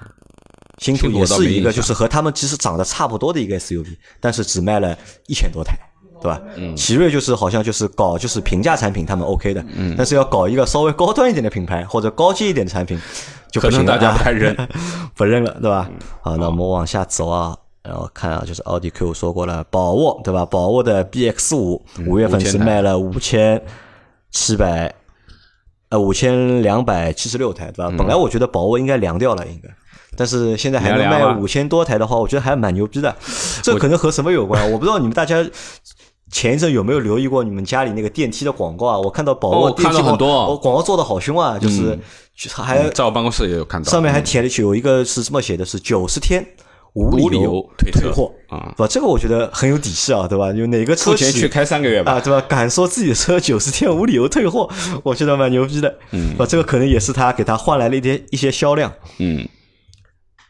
[0.78, 4.98] 星途也是一个就是和他们其实长得差不多的一个 SUV，但是只卖了
[5.28, 5.78] 一千多台。
[6.22, 6.42] 对吧？
[6.58, 13.00] 嗯奇瑞就是好像就是搞就是平价产品，他们 OK 的，嗯但是要搞一个稍微高端一点的品牌或者高阶一点的产品，
[13.52, 14.56] 就不可能大家不太认。
[15.16, 15.88] 不认了，对吧？
[15.90, 20.46] 嗯好，那我们往下走啊，然后看啊，就是奥迪 Q 说过了，宝沃对吧？
[20.46, 23.62] 宝沃的 BX 五五月份是卖了五千
[24.32, 24.94] 七百
[25.90, 27.94] 呃五千两百七十六台，对吧？
[27.98, 29.70] 本来我觉得宝沃应该凉掉了，应该。
[30.16, 33.16] 但是现在还能卖五千多台的话，我觉得还蛮牛逼的。
[33.62, 34.70] 这可能和什么有关？
[34.72, 35.38] 我不知道你们大家
[36.32, 38.98] 前一阵有没有留意过你们家里那个电梯的广告啊？
[39.00, 41.98] 我看到宝沃哦电梯很多哦广告做的好凶啊，就是
[42.54, 46.46] 还在我办公室也有看到，上面还贴了去有一个是这么写的，是九十天
[46.94, 48.88] 无无理由由退货啊对吧？
[48.88, 50.52] 这个我觉得很有底气啊，对吧？
[50.54, 52.14] 就哪个车企去开三个月吧。
[52.14, 52.40] 啊，对吧？
[52.48, 54.70] 敢说自己的车九十天无理由退货，
[55.04, 55.94] 我觉得蛮牛逼的。
[56.12, 58.92] 嗯，吧，这个可能也是他给他换来了一点一些销量。
[59.20, 59.48] 嗯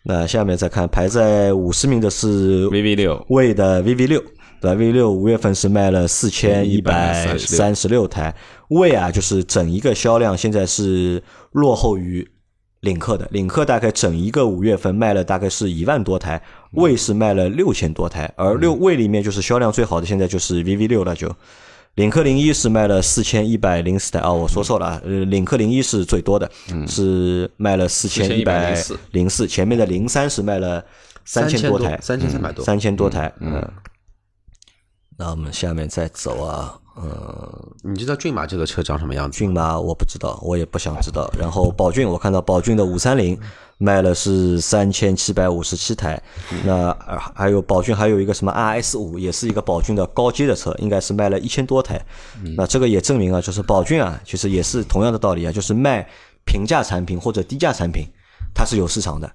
[0.04, 4.24] 那下面再看排在五十名的是，VV 六魏的 VV 六，
[4.60, 8.36] 对吧？VV 六五月份是卖了四千一百三十六台，
[8.69, 12.28] 魏啊，就是整一个销量现在是落后于
[12.82, 16.41] 领克的，领克大概整一个五月份卖了大概是一万多台，
[16.72, 21.34] 魏是卖了六千多台，而六魏里面就是销量最好的现在就是 VV 六了就。
[21.95, 26.50] 领克零一是卖了四千一百零四台啊，我说错了啊，呃，领克零一是最多的，
[26.88, 28.74] 是卖了四千一百
[29.12, 30.86] 零四，前面的零三是卖了
[31.26, 33.62] 三千多台，三千三百多，三千多台，嗯。
[35.20, 39.38] 那我们下面再走啊，嗯，你知道骏马这个车长什么样子？
[39.38, 41.30] 骏马我不知道，我也不想知道。
[41.38, 43.38] 然后宝骏，我看到宝骏的五三零
[43.80, 46.22] 卖了是三千七百五十七台，
[46.64, 52.02] 那呃还有宝骏还有一个什么 RS 五，也是一个宝骏的高阶的车，应该是卖了一千多台。
[52.56, 56.08] 那这个也证明啊，就是宝骏啊，其实也是同样的道理啊，就是卖
[56.46, 58.06] 平价产品或者低价产品，
[58.56, 59.30] 它是有市场的。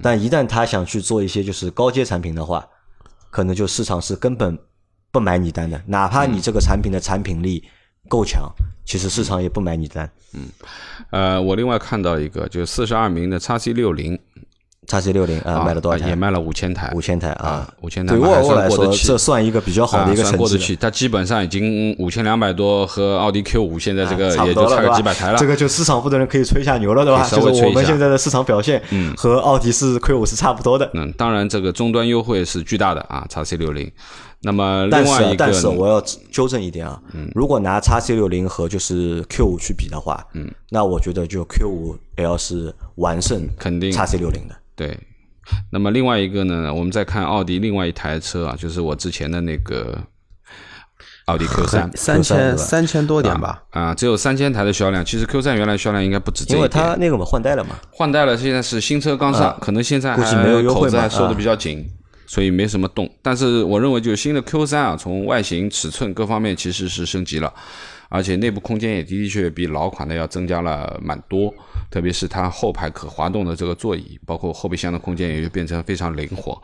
[0.00, 2.64] 但一旦他想去做一些就是高阶产品的话，
[3.30, 4.56] 可能就市场是根本
[5.14, 7.62] 不买你单的，哪怕你这个产品的产品力
[8.08, 8.50] 够强，
[8.84, 10.10] 其实市场也不买你单。
[10.32, 10.40] 嗯
[11.10, 14.18] 呃，我另外看到一个，就是四十二名的叉 C 六零
[14.88, 16.08] 叉 C 六零啊，卖了多少台？
[16.08, 20.38] 也卖了五千台，五千台啊啊，五千台对沃尔沃来说，这算一个比较好的一个成绩了。
[20.38, 25.38] 过得去，它基本上已经五千两百多，和奥迪 Q 五现在这个也就差个几百台了。
[25.38, 27.26] 这个就市场负责人可以吹一下牛了，对吧？
[27.30, 30.90] 就是我们现在的市场表现，嗯和奥迪是 Q 五是差不多的。
[30.94, 33.88] 嗯，当然这个终端优惠是巨大的啊，叉 C 六零。
[34.44, 37.30] 那么但是啊另外一个，但是我要纠正一点啊，嗯。
[37.34, 43.90] 如果拿叉 C 六零和就是 Q 五去比的话，嗯，那我觉得就 Q 五 L 是完胜肯定。
[43.90, 44.54] 叉 C 六零的。
[44.76, 44.98] 对，
[45.70, 49.98] 那么另外一个呢，我们再看奥迪另外一台车啊，就是我之前的那个
[51.24, 51.90] 奥迪 Q 三。
[51.96, 53.62] 三千三千多点吧。
[53.70, 55.02] 啊，只有三千台的销量。
[55.02, 61.88] 其实 Q 三原来销量应该不止这因为，它那个嘛换代了嘛，换代了，现在是新车刚上，可能现在估计还没有优惠嘛口子还收的啊比较紧。
[62.26, 67.52] 所以没什么动，但是我认为就是新的 Q 三啊，从外形、尺寸各方面其实是升级了，
[68.08, 71.54] 而且内部空间也的的确确比老款的要增加了蛮多
[71.90, 76.60] 特别是它后排可滑动的这个座椅，包括后备箱的空间也就变成非常灵活。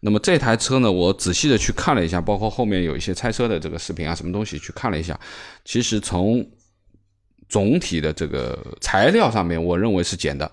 [0.00, 5.18] 那么这台车呢，我仔细的去看了一下，包括后面有一些拆车的这个视频啊，什么东西去看了一下，
[5.64, 6.44] 其实从
[7.48, 10.50] 总体的这个材料上面，我认为是减的，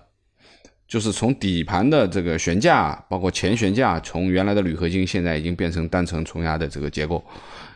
[0.90, 7.24] 就是从底盘的这个悬架，包括前悬架，从原来的铝合金，现在已经变成单层冲压的这个结构。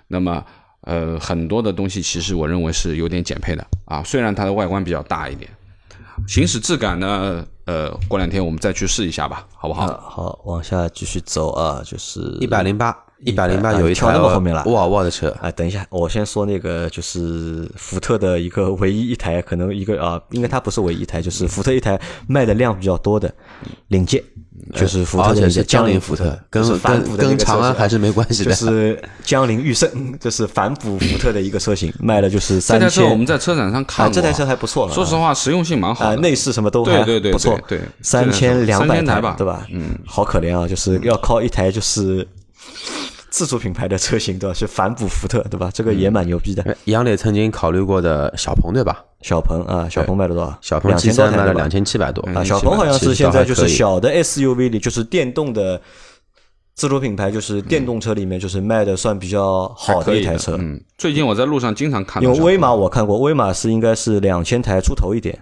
[0.08, 0.44] 那么，
[0.80, 5.48] 呃，很多的东西其实我认为是有点减配的啊，虽然它的外观比较大一点，
[6.26, 9.86] 行驶质感呢，呃，过两天我们再去试一下吧，好不好？
[9.86, 23.32] 好，往下继续走啊，就是一百零八，一百零八有一跳台那么后面了沃尔沃的车，啊，等一下，我先说那个，就是福特的一个唯一一台，可能一个啊，应该它不是唯一一台，就是福特一台卖的量比较多的
[23.88, 24.22] 领界，
[24.74, 28.72] 就是福特的江铃铃福特，跟跟跟长安还是没关系的就的。
[28.72, 29.88] 是江铃驭胜，
[30.20, 39.66] 就是反哺福特的一个车型，卖了就是三这三台车我们，在车展上看啊，过，这台车还不错，说实话实用性蛮好啊，内饰什么都还对对对不错，对对三千两百3000台吧对吧？
[39.72, 42.26] 嗯，好可怜啊，就是要靠一台就是
[43.34, 44.54] 自主品牌的车型，对吧？
[44.54, 45.68] 去反哺福特，对吧？
[45.74, 46.62] 这个也蛮牛逼的。
[46.62, 49.04] 哎杨磊曾经考虑过的小鹏，对吧？
[49.22, 50.56] 小鹏啊，小鹏卖了多少？
[50.60, 55.82] 小鹏两 G 千多台对吧三卖了两千七百多啊，小鹏好像是现在就是小的 SUV 里，就是电动的
[56.76, 60.56] 自主品牌，就是电动车里面就是卖的算比较好的一台车。
[60.56, 65.36] 嗯，最近我在路上经常看到，因为威马我看过，威马是应该是两千台出头一点。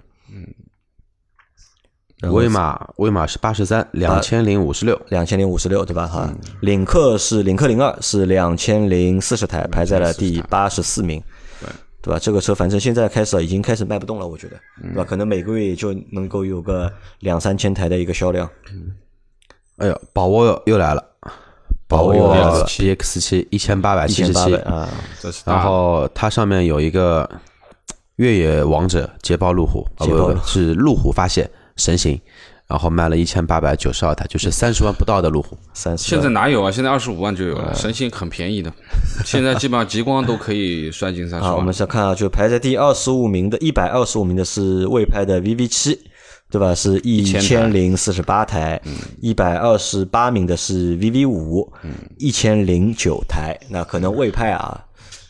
[2.31, 5.01] 威马威马是八十三，两千零五十六。
[5.09, 6.07] 两千零五十六对吧？
[6.07, 11.21] 哈，嗯领克是领克零二是两千零四十台，排在了第八十四名，
[11.61, 11.69] 对
[12.01, 12.19] 对吧？
[12.21, 15.05] 这个车反正现在开始啊已经开始卖不动了，我觉得，嗯对吧？
[15.05, 18.49] 可能每个月也就能够有个两三千台的一个销量。
[19.79, 21.05] 哎呦，宝沃又又来了，
[21.89, 24.89] 宝沃 BX 七一千八百七十七啊，
[25.45, 27.29] 然后它上面有一个
[28.17, 29.85] 越野王者捷豹路虎，
[30.45, 32.21] 是路虎发现神行，
[32.67, 35.57] 然后卖了一千八百九十二台，就是三十万不到的路虎。
[35.75, 36.09] 三十。
[36.09, 36.71] 现在哪有啊？
[36.71, 38.73] 现在二十五万就有呃了，神行很便宜的，
[39.25, 41.73] 现在基本上极光都可以摔进三十万，我们。
[41.73, 45.99] 先看啊，就排在第二十五名的，一百二十五名的是魏派的 VV 七，
[46.51, 46.75] 对吧？
[46.75, 48.81] 是一千零四十八台，
[49.21, 51.73] 一百二十八名的是 VV 五，
[52.19, 53.59] 一千零九台。
[53.71, 54.85] 那可能魏派啊，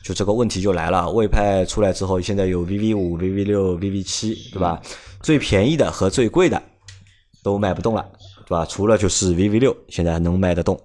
[0.05, 4.81] 就这个问题就来了，魏派出来之后，现在有 VV 五、VV 六、VV 七，对吧？
[5.23, 6.61] 最便宜的和最贵的
[7.43, 8.07] 都卖不动了，
[8.47, 8.67] 对吧？
[8.67, 10.81] 除了就是 VV 六现在能卖得动。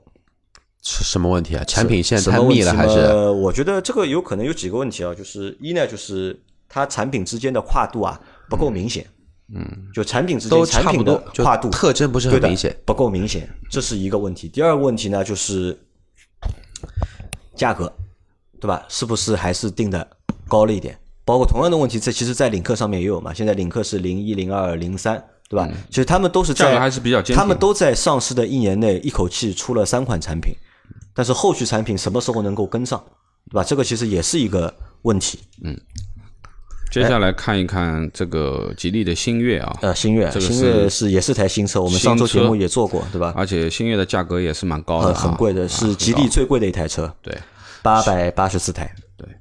[0.84, 1.64] 是什么问题啊？
[1.66, 9.06] 产品线什太密了，还是呃我觉得这个有可能有几个问题啊，就是一呢，就是它产品之间的跨度啊不够明显，
[9.54, 12.74] 嗯，就产品之间都产品的差不多，跨度特征不是很明显。
[12.86, 14.48] 不够明显，这是一个问题。
[14.48, 15.78] 第二个问题呢，就是
[17.54, 17.92] 价格，
[18.62, 18.86] 对吧？
[18.88, 20.08] 是不是还是定的
[20.48, 20.98] 高了一点？
[21.28, 23.34] 包括同样的问题，在其实，在领克上面也有嘛。
[23.34, 25.68] 现在领克是零一、零二、零三，对吧？
[25.90, 30.56] 其实他们都是在价格还是比较坚他们都在上市的一年内一口气出了三款产品，
[31.14, 33.04] 但是后续产品什么时候能够跟上，
[33.52, 33.62] 对吧？
[33.62, 35.40] 这个其实也是一个问题。
[35.62, 35.78] 嗯
[36.90, 43.34] 接下来看一看这个吉利的星越啊，呃，星越，这个星越是也是台新车，我们上周节目也做过，对吧？
[43.36, 47.38] 而且星越的价格也是蛮高的很啊，很贵的，啊是吉利最贵的一台车，对。
[47.84, 48.90] 八百八十四台。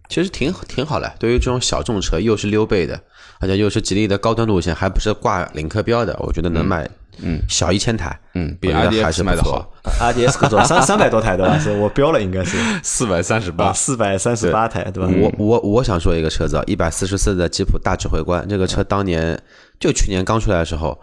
[0.08, 3.00] 其实挺挺好的，对于这种小众车，又是溜背的，
[3.40, 6.88] 而且又是吉利的高端路线，还不是挂领克标的，我觉得能卖
[7.22, 9.70] 嗯小一千台，嗯，比我觉得还是卖的好。
[10.00, 11.58] R D S 多少三三百多台对吧？
[11.58, 12.56] 是我标了，应该是。
[12.82, 15.02] 四百三十啊，八，四百三十八台对。
[15.04, 15.10] 吧？
[15.18, 19.38] 我我我想说一个车子，一百四十四的吉普大指挥官，这个车当年
[19.78, 20.98] 就去年刚出来的时候，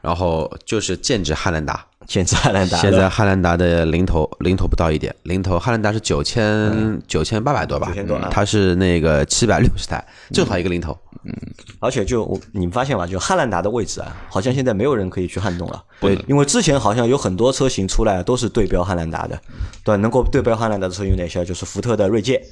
[0.00, 2.78] 然后就是剑指汉兰达，简直汉兰达。
[2.78, 10.96] 现在汉兰达的零头零头不到一点，零头汉兰达是九千九千八百多吧，9000多啊它是那个七百六十台，正好一个零头。
[11.26, 11.32] 嗯
[11.80, 15.82] 而且就我你们发现吧，就汉兰达的位置啊，好像现在没有人可以去撼动了。
[16.00, 19.38] 对，因为之前好像有很多车型出来都是对标汉兰达的，
[19.82, 21.44] 对，能够对标汉兰达的车有哪些？
[21.44, 22.42] 就是福特的锐界，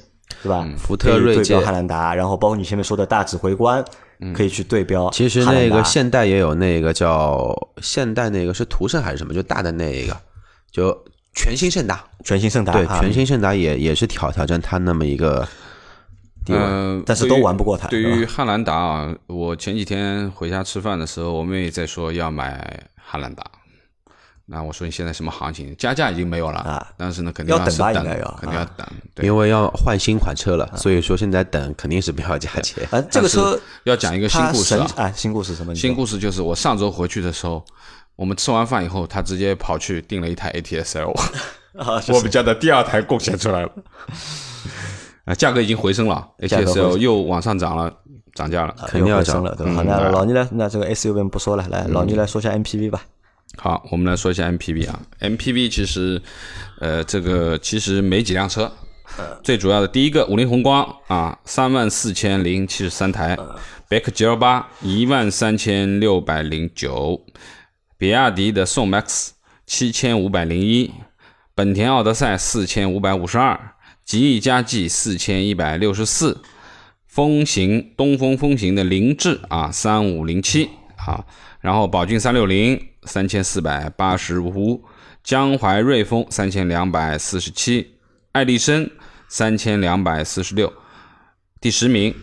[0.41, 0.67] 对吧？
[0.77, 3.83] 福特锐界对标汉兰达，然后包括你前面说的大指挥官，
[4.33, 5.09] 可以去对标。
[5.11, 10.17] 其实那个现代也有那个叫现代那个是途胜还是什么，就大的那一个，
[10.71, 10.97] 就
[11.33, 15.47] 全新胜达，全新胜达，对，啊全新胜达也也是挑挑战它那么一个
[16.45, 16.59] 地位。
[16.59, 23.43] 嗯，但是都玩不过它对于汉兰达啊，我前几天回家吃饭的时候，我们也在说要买汉兰达。
[24.45, 25.73] 那我说你现在什么行情？
[25.77, 28.85] 加价已经没有了啊但是呢，肯定要等是等吧应该要啊肯定要等。
[29.15, 32.85] 对，因为要换新款车了，所以说现在等肯定是不要加钱。
[32.91, 34.87] 啊，这个车要讲一个新故事啊。
[34.97, 35.73] 啊，新故事什么？
[35.73, 37.63] 新故事就是我上周回去的时候，
[38.17, 41.11] 我们吃完饭以后，他直接跑去订了一台 ATS-L，
[41.79, 43.71] 啊，我们家的第二台贡献出来了。
[45.23, 47.89] 啊，价格已经回升了价格回，ATS-L 又往上涨了
[48.33, 48.75] 涨价了。
[48.87, 49.73] 肯定要涨了，对吧？
[49.75, 53.01] 好，那老倪来，那这个 SUV 不说了，来，老倪来说一下 MPV 吧。
[53.57, 56.21] 好，我们来说一下 MPV 啊，MPV 其实，
[56.79, 58.71] 呃，这个其实没几辆车，
[59.43, 63.37] 最主要的第一个五菱宏光啊，三万四千零七十三台，
[63.87, 67.21] 别克 GL 八一万三千六百零九，
[67.97, 69.29] 比亚迪的宋 MAX
[69.65, 70.91] 七千五百零一，
[71.55, 76.41] 本田奥德赛四千五百五十二，吉利嘉际四千一百六十四，
[77.05, 81.23] 风行东风风行的凌志啊三五零七啊，
[81.63, 84.83] 然后宝骏三六零三千四百八十五，
[85.23, 87.95] 江淮瑞风三千两百四十七，
[88.33, 88.89] 爱力绅
[89.29, 90.73] 三千两百四十六，
[91.61, 92.13] 第十名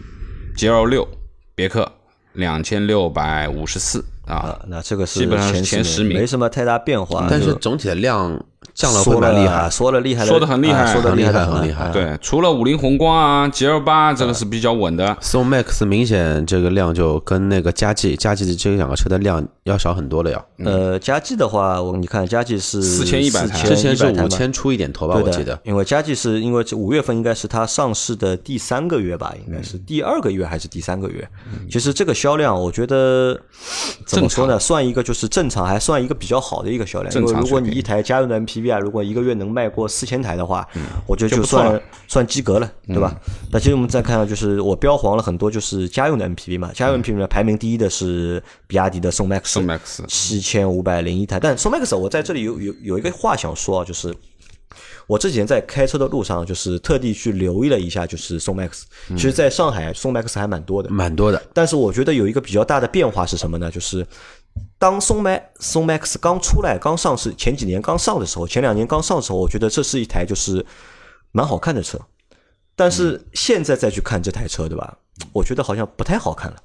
[0.55, 1.09] GL 六
[1.55, 1.91] 别克
[2.35, 7.27] 两千六百五十四啊啊，，那这个是基本上前十名没什么太大变化。
[7.31, 8.45] 但是总体的量
[8.75, 11.91] 降了会蛮厉害，说了厉害的，说的很厉害啊说的很厉害很厉害啊。
[11.93, 20.45] 对，除了五菱宏光啊、GL 八这个是比较稳的，宋 MAX 明显这个量就跟那个佳绩、佳绩的这两个车的量要少很多了呀。
[20.59, 24.25] 呃，佳绩的话，我你看佳绩是四千一百台之前是4100台嘛。
[24.25, 25.59] 五千出一点头吧，我记得。
[25.65, 31.27] 因为佳绩是因为这五月份应该是它上市的第三个月吧，应该是第二个月还是第三个月？
[31.71, 33.39] 其实这个销量，我觉得
[34.07, 37.15] 怎么说呢，算一个就是正常，还算一个比较好的一个销量。
[37.15, 40.67] 因为如果你一台家用的 MPV 啊，如果一个月能卖过四千台的话，
[41.07, 43.15] 我觉得就算算及格了，对吧？
[43.53, 49.60] 那其实我们再看到，就是我标黄了很多，就是家用的 MPV 嘛，家用 MPV 呢排名第一的是比亚迪的宋 MAX，
[50.09, 51.41] 七千五百零一台。
[51.41, 54.15] 但宋 MAX 我在这里有有有一个话想说啊，就是
[55.07, 58.83] 我这几天在开车的路上，就是特地去留意了一下，就是宋 MAX。
[59.11, 63.71] 其实，在上海宋 MAX 还蛮多的，蛮多的，但是我觉得有一个比较大的变化是什么呢？
[63.71, 64.07] 就是
[64.79, 70.65] 当宋 Max 宋 Max 刚出来、刚上市，前几年刚上的时候，前两年刚上的时候，我觉得这是一台就是
[71.33, 71.99] 蛮好看的车。
[72.77, 74.97] 但是现在再去看这台车，对吧？
[75.33, 76.57] 我觉得好像不太好看了。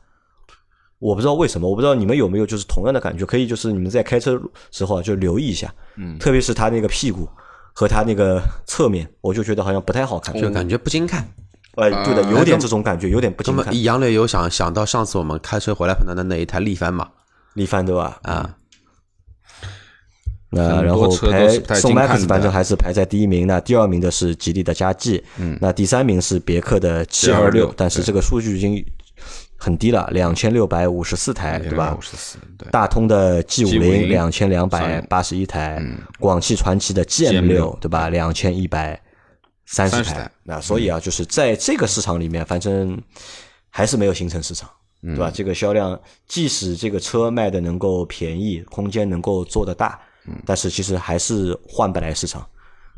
[0.99, 4.41] 我不知道为什么，我不知道你们有没有就是同样的感觉，可以就是你们在开车
[4.71, 7.27] 时候啊，就留意一下，嗯，特别是它那个屁股
[7.73, 11.27] 和它那个侧面，我就觉得好像不太好看，就感觉不经看。
[11.75, 13.65] 哎，对的，有点这种感觉，有点不经看。
[13.65, 17.09] 那么杨磊有想想到上次我们开车回来碰到的那一台力帆嘛？
[17.53, 18.17] 力帆对吧？
[18.23, 18.55] 啊，
[20.49, 21.09] 那然后
[21.67, 28.81] 排宋 MAX 的反正还是排在第一名，那第二名的是吉利的嘉际，嗯，那第三名是别克的七二六但是这个数据已经
[29.57, 32.01] 很低了，两千六百五十四台，对吧五？
[32.01, 35.81] 十四，对，大通的 G 五零 G50 两千两百八十一台，
[36.19, 38.09] 广汽传祺的 GM 六 GM6 对吧？
[38.09, 39.01] 两千一百
[39.65, 40.31] 三十30台台。
[40.43, 43.01] 那所以啊，就是在这个市场里面，反正
[43.69, 44.69] 还是没有形成市场，
[45.01, 45.31] 对吧？
[45.33, 49.99] 这个销量，即使这个车卖的能够便宜，空间能够做得大，
[50.45, 52.45] 但是其实还是换不来市场。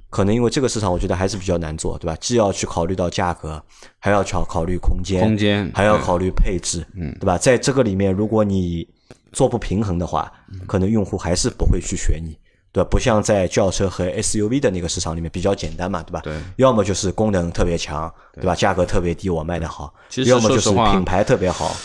[0.09, 2.15] 可能因为这个市场，我觉得还是比较难做，对吧？
[2.19, 3.61] 既要去考虑到价格，
[3.99, 7.37] 还要考考虑空间，空间还要考虑配置，嗯，对吧？
[7.37, 8.87] 在这个里面，如果你
[9.33, 10.31] 做不平衡的话，
[10.65, 12.37] 可能用户还是不会去选你，
[12.71, 12.87] 对吧？
[12.89, 16.21] 不像在轿车和 SUV 的那个市场里面比较简单嘛，对吧？
[16.23, 18.55] 对要么就是功能特别强，对吧？
[18.55, 19.93] 价格特别低，我卖的好；
[20.23, 21.75] 要么就是品牌特别好。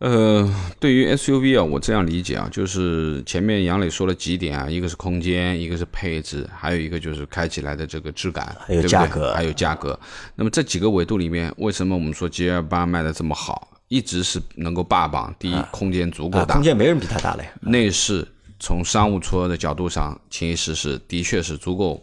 [0.00, 0.46] 呃，
[0.78, 9.98] 对于 SUV 啊，我这样理解啊，就是前面杨磊说了几点啊，一个是空间，一个是配置，还有一个就是开起来的这个质感，还有价格还有价格。
[10.34, 15.34] 那么这几个维度里面，为什么我们说 G L 八卖的这么好，一直是能够霸榜？
[15.38, 17.50] 第一，空间足够啊，大空，间没人比它大了呀。
[17.60, 18.26] 内饰
[18.58, 22.02] 从商务车的角度上，其实是的确是足够，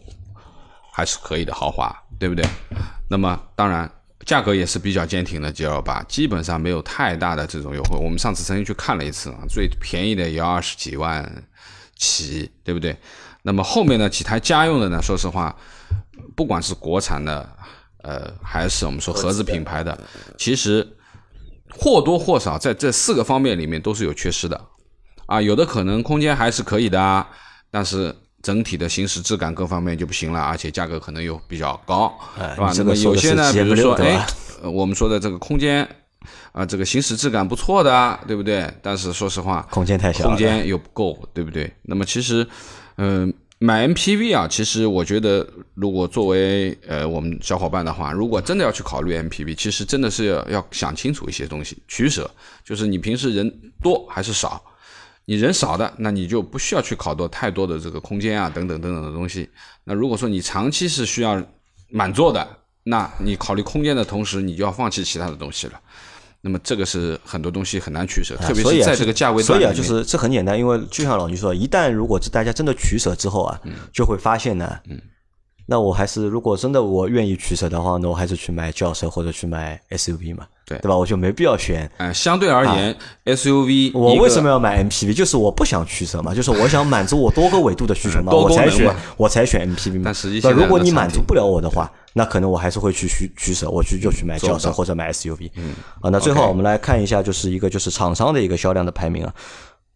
[0.92, 2.44] 还是可以的豪华，对不对？
[3.08, 3.88] 那么当然
[4.24, 7.96] 价格也是比较坚挺的 G L 八，基本上没有太大的这种优惠。
[7.96, 11.44] 我们上次曾经去看了一次啊，最便宜的也要二十几万
[11.96, 12.96] 起，对不对？
[13.42, 15.56] 那么后面呢，几台家用的呢，说实话，
[16.36, 17.48] 不管是国产的，
[18.02, 19.98] 呃，还是我们说合资品牌的，
[20.38, 20.86] 其实
[21.70, 24.60] 或多或少在这四个方面里面都是有缺失的。
[25.26, 27.28] 啊，有的可能空间还是可以的啊，
[27.70, 32.72] 但是整体的行驶质感各方面就不行了，而且价格可能又比较高，是吧？
[32.76, 34.26] 那么有些呢，比如说，哎，
[34.62, 35.88] 呃我们说的这个空间
[36.50, 38.68] 啊，这个行驶质感不错的啊，对不对？
[38.82, 41.72] 但是说实话，空间太小空间又不够，对不对？
[41.82, 42.44] 那么其实，
[42.96, 52.28] 嗯、买 MPV 啊，其实我觉得，如果作为呃我们小伙伴的话，如果真的要去考虑 MPV，其实真的是要要想清楚一些东西，取舍，
[52.64, 54.60] 就是你平时人多还是少。
[55.24, 59.48] 你人少的，那你就不需要去考虑太多的这个空间啊，等等等等的东西。
[59.84, 61.42] 那如果说你长期是需要
[61.88, 62.46] 满座的，
[62.82, 65.80] 那你考虑空间的同时，你就要放弃其他的东西了。
[66.40, 69.72] 那么这个是很多东西很难取舍，特别是在这个价位所以啊。
[69.72, 73.60] 就是这很简单，因为就像老倪说，一旦如果大家真的取舍之后啊，
[73.92, 74.76] 就会发现呢，
[75.66, 80.96] 那我还是如果真的我愿意取舍的话，那我还是去买轿车或者去买 SUV 嘛，对对吧？
[80.96, 81.90] 我就没必要选。
[81.98, 82.96] 哎，相对而言
[83.26, 85.14] ，SUV 我为什么要买 MPV？
[85.14, 90.02] 就是我不想取舍嘛，就是我想满足我多个维度的需求嘛，嗯我才选我才选 MPV 嘛。
[90.06, 95.50] 但实际对现在如果你满足不了我的话，那可能我还是会去取取舍，我去就去买轿车或者买 SUV。
[95.54, 99.32] 嗯，啊，那最后我们来看一下，就是一个就是厂商的一个销量的排名啊。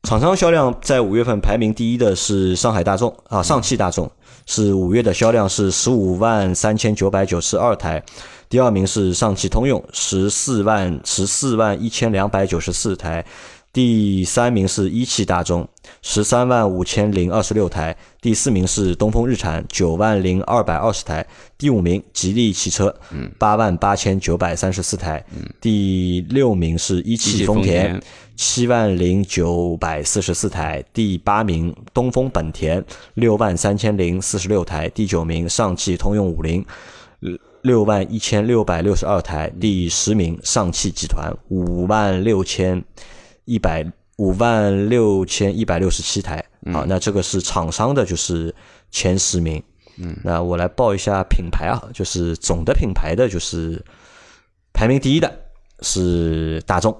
[0.06, 4.08] 厂商销量在五月份排名第一的是上海大众啊，上汽大众。
[4.46, 8.00] 是五月的销量是十五万三千九百九十二台，
[8.48, 13.26] 第二名是上汽通用十四万十四万一千两百九十四台，
[13.72, 15.68] 第三名是一汽大众
[16.00, 21.26] 十三万五千零二十六台，第四名是东风日产九万零二百二十台，
[21.58, 22.94] 第五名吉利汽车
[23.40, 25.24] 八万八千九百三十四台，
[25.60, 28.00] 第六名是一一汽汽丰田
[28.36, 32.84] 七万零九百四十四台，第八名东风本田
[33.14, 36.64] 六万三千零四十六台，第九名上汽通用五菱
[37.62, 42.84] 六万一千六百六十二台，第十名上汽集团五万六千
[43.46, 43.84] 一百
[44.18, 46.44] 五万六千一百六十七台。
[46.72, 48.54] 好，那这个是厂商的，就是
[48.90, 49.62] 前十名。
[49.98, 53.82] 嗯，那我来报一下品牌啊，就是总的品牌的就是
[54.72, 55.32] 排名第一的
[55.80, 56.94] 是大众，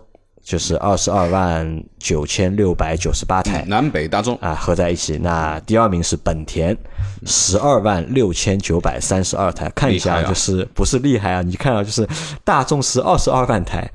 [0.47, 3.65] 就是二十二万九千六百九十八台。
[3.67, 5.19] 南北大众啊，合在一起。
[5.19, 6.75] 那第二名是本田，
[7.25, 9.69] 十二万六千九百三十二台。
[9.71, 11.43] 看一下，就是不是厉害啊？
[11.43, 12.09] 你看啊，就是
[12.45, 13.91] 大众是二十二万台，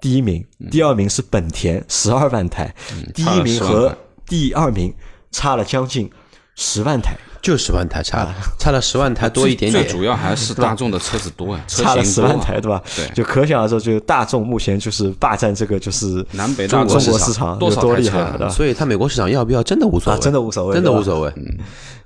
[0.00, 2.74] 第一名，第二名是本田十二万台，
[3.14, 4.92] 第差了10万一名和第二名
[5.30, 6.10] 差了将近
[6.56, 7.16] 十万台，
[7.46, 9.84] 就十万台差了，差了十万台多一点点。
[9.84, 12.82] 最主要还是大众的车子多呀， 差了十万台，对吧？
[12.96, 13.06] 对。
[13.14, 20.74] 就可想而知，就大众目前就是霸占这个就是南北中大中国市场有多厉害了，所以它美国市场要不要真的无所谓，啊真的无所谓。
[20.74, 21.32] 真的无所谓。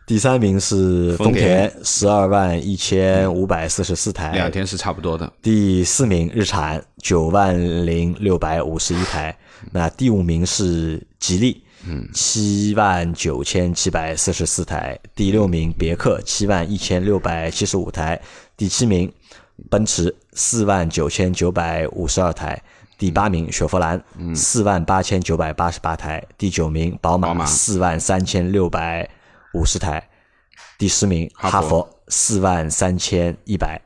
[0.07, 5.33] 第三名是丰丰田，十二万一千五百四十四台，两天是差不多的。
[5.41, 9.35] 第四名日产九万零六百五十一台，
[9.73, 18.21] 那第五名是吉利，嗯，七万九千七百四十四台，第六名别克七万一千六百七十五台，
[18.57, 19.11] 第七名
[19.71, 22.63] 奔驰四万九千九百五十二台。
[22.99, 24.05] 第八名雪佛兰，
[24.35, 29.09] 四万八千九百八十八台；第九名宝马，四万三千六百
[29.55, 29.99] 五十台；
[30.77, 33.81] 第十名哈佛，四万三千一百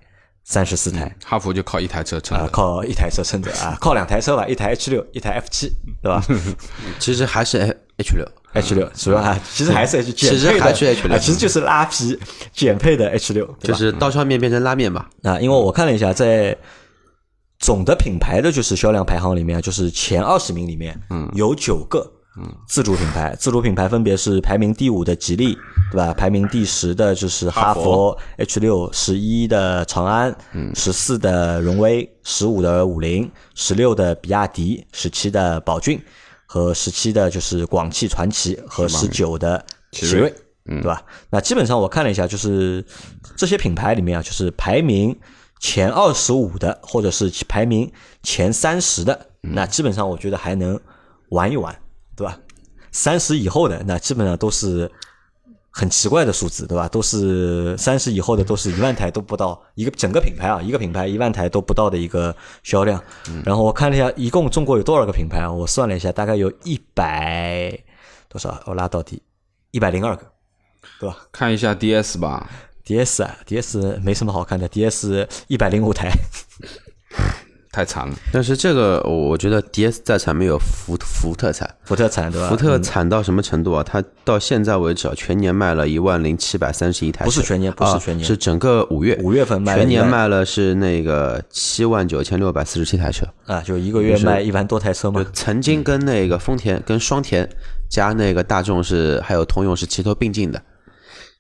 [0.44, 1.14] 三十四台。
[1.24, 5.72] 哈弗就靠一台车撑啊，的，靠一台车撑着啊， 靠两台车吧，一台 H 六，一台 F 七，
[6.02, 6.22] 对吧
[7.00, 7.58] 其实还是
[7.96, 12.18] H 六，？H 六主要啊，其实还是 H 减其实，还是 H 六啊其实就是拉皮
[12.52, 15.06] 减配的 H 六，就是刀削面变成拉面嘛。
[15.22, 16.56] 啊，因为我看了一下，在
[17.58, 22.10] 总的品牌的就是销量排行里面，就是前二十名里面，嗯，有九个。
[22.36, 25.56] 嗯，自主品牌，自主品牌分别是排名第五的吉利，
[25.92, 26.12] 对吧？
[26.12, 27.82] 排名第十的就是哈哈佛。
[27.82, 36.02] 佛 H 六，十一的长安，嗯，十四的荣威，十五的五菱，十六的比亚迪，十七的宝骏，
[36.46, 41.00] 和十七的就是广汽传祺和十九的奇瑞，对吧？
[41.30, 42.84] 那基本上我看了一下，就是
[43.36, 45.16] 这些品牌里面啊，就是排名
[45.60, 47.88] 前二十五的，或者是排名
[48.24, 50.80] 前三十的，那基本上我觉得还能
[51.28, 51.72] 玩一玩，
[52.16, 52.38] 对吧？
[52.92, 54.90] 三十以后的，那基本上都是
[55.70, 56.86] 很奇怪的数字，对吧？
[56.88, 63.02] 都是三十以后的，都是一万台都不到，一个整个品牌啊，一个品牌一万台都不到的一个销量。
[63.44, 65.50] 然后我看了一下，一共中国有多少个品牌啊？
[65.50, 67.76] 我算了一下，大概有一百
[68.28, 68.62] 多少？
[68.66, 69.20] 我拉到底
[69.72, 70.24] 一百零二个，
[71.00, 71.18] 对吧？
[71.32, 72.48] 看一下 DS 吧
[72.86, 76.12] ，DS 啊，DS 没什么好看的，DS 一百零五台，
[77.74, 78.14] 太惨了。
[78.32, 82.48] 但是这个我我觉得 DS 再惨没有福福特惨，福特惨对吧？
[82.48, 83.82] 福特惨到什么程度啊？
[83.82, 93.26] 它到现在为止啊，全年卖了一万零七百三十一台，不是全年不是啊全年是整个五月五月份卖了全年卖了是那个七万九千六百四十七台车。
[93.46, 95.28] 啊，就一个月卖一万多台车嘛就。
[95.32, 97.48] 曾经跟那个丰田、跟双田
[97.90, 100.62] 加那个大众是还有通用是齐头并进的，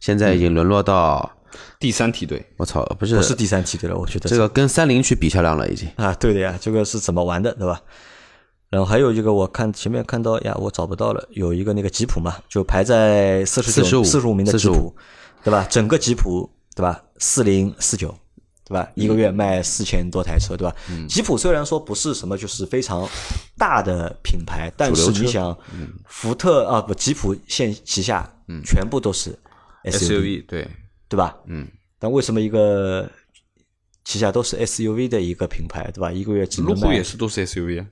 [0.00, 1.30] 现在已经沦落到
[1.78, 5.88] 第三梯队，我操，不是不是第三梯队了，我觉得这个跟三菱去比销量了，已经。
[5.96, 7.80] 啊，对的呀，这个是怎么玩的，对吧？
[8.70, 14.92] 然后还有一个，我看前面看到呀，我找不到了，有一个那个吉普嘛，就排在四十九、45四十五名的吉普，
[15.44, 15.64] 对吧？
[15.70, 17.00] 整个吉普，对吧？
[17.18, 18.12] 四零四九，
[18.64, 18.88] 对吧？
[18.96, 20.74] 一个月卖四千多台车，对吧？
[21.08, 23.08] 吉普虽然说不是什么就是非常
[23.56, 25.56] 大的品牌，但是你想，
[26.06, 28.28] 福特啊不，吉普现旗下
[28.64, 29.38] 全部都是
[29.84, 30.68] SUV 对，
[31.14, 31.36] 对吧？
[31.46, 33.08] 嗯，但为什么一个
[34.04, 36.10] 旗下都是 SUV 的一个品牌，对吧？
[36.10, 37.86] 一个月只能路虎也是都是 SUV 啊。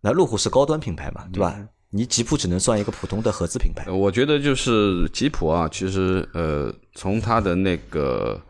[0.00, 1.58] 那路虎是高端品牌嘛，对吧？
[1.90, 3.84] 你吉普只能算一个普通的合资品牌。
[3.86, 8.40] 呃我觉得就是吉普啊，其实呃，从它的那个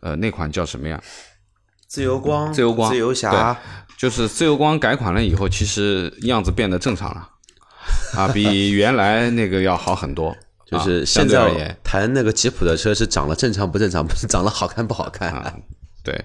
[0.00, 1.00] 呃那款叫什么呀？
[1.86, 3.56] 自由光、自由光自由侠，
[3.96, 7.28] 就是自由光改款了以后，其实样子变得正常了，
[8.16, 10.36] 啊，比原来那个要好很多。
[10.70, 15.30] 就是啊现在而言，谈那个吉普的车是长得正常不正常，不是长得好看不好看。
[15.30, 15.54] 啊，
[16.04, 16.24] 对，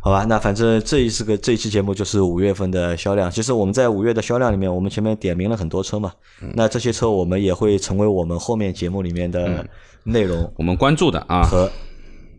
[0.00, 3.30] 好吧，那反正这一次个这一期节目就是五月份的销量。
[3.30, 6.12] 其实我们在五月的销量里面，我们前面点名了很多车嘛，
[6.54, 9.66] 那这些车我们也会成为我们后面节目里面的
[10.04, 11.70] 内容我们关注的啊，和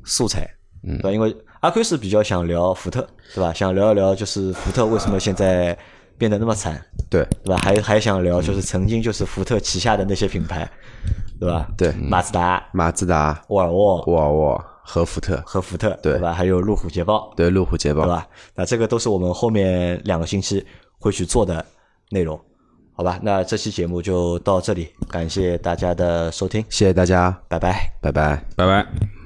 [0.04, 0.50] 素材，
[0.84, 1.12] 对吧？
[1.12, 3.06] 因为阿奎是比较想聊福特，
[3.36, 3.54] 对吧？
[3.54, 5.78] 想聊一聊就是福特为什么现在
[6.20, 7.58] 变得那么惨，对对吧？
[7.64, 10.70] 还还想聊就是曾经就是福特旗下的那些品牌，
[11.40, 11.68] 对吧？
[11.78, 16.34] 对马自达、马自达、沃尔沃沃尔沃和福特，和福特，对吧？
[16.34, 18.28] 还有路虎捷豹，对路虎捷豹，对吧？
[18.54, 20.64] 那这个都是我们后面两个星期
[21.00, 21.66] 会去做的
[22.12, 22.40] 内容，
[22.94, 23.18] 好吧？
[23.24, 27.90] 那这期节目就到这里，感谢大家的收听，谢谢大家，拜拜。
[28.02, 28.44] 拜拜。
[28.58, 29.19] 拜拜。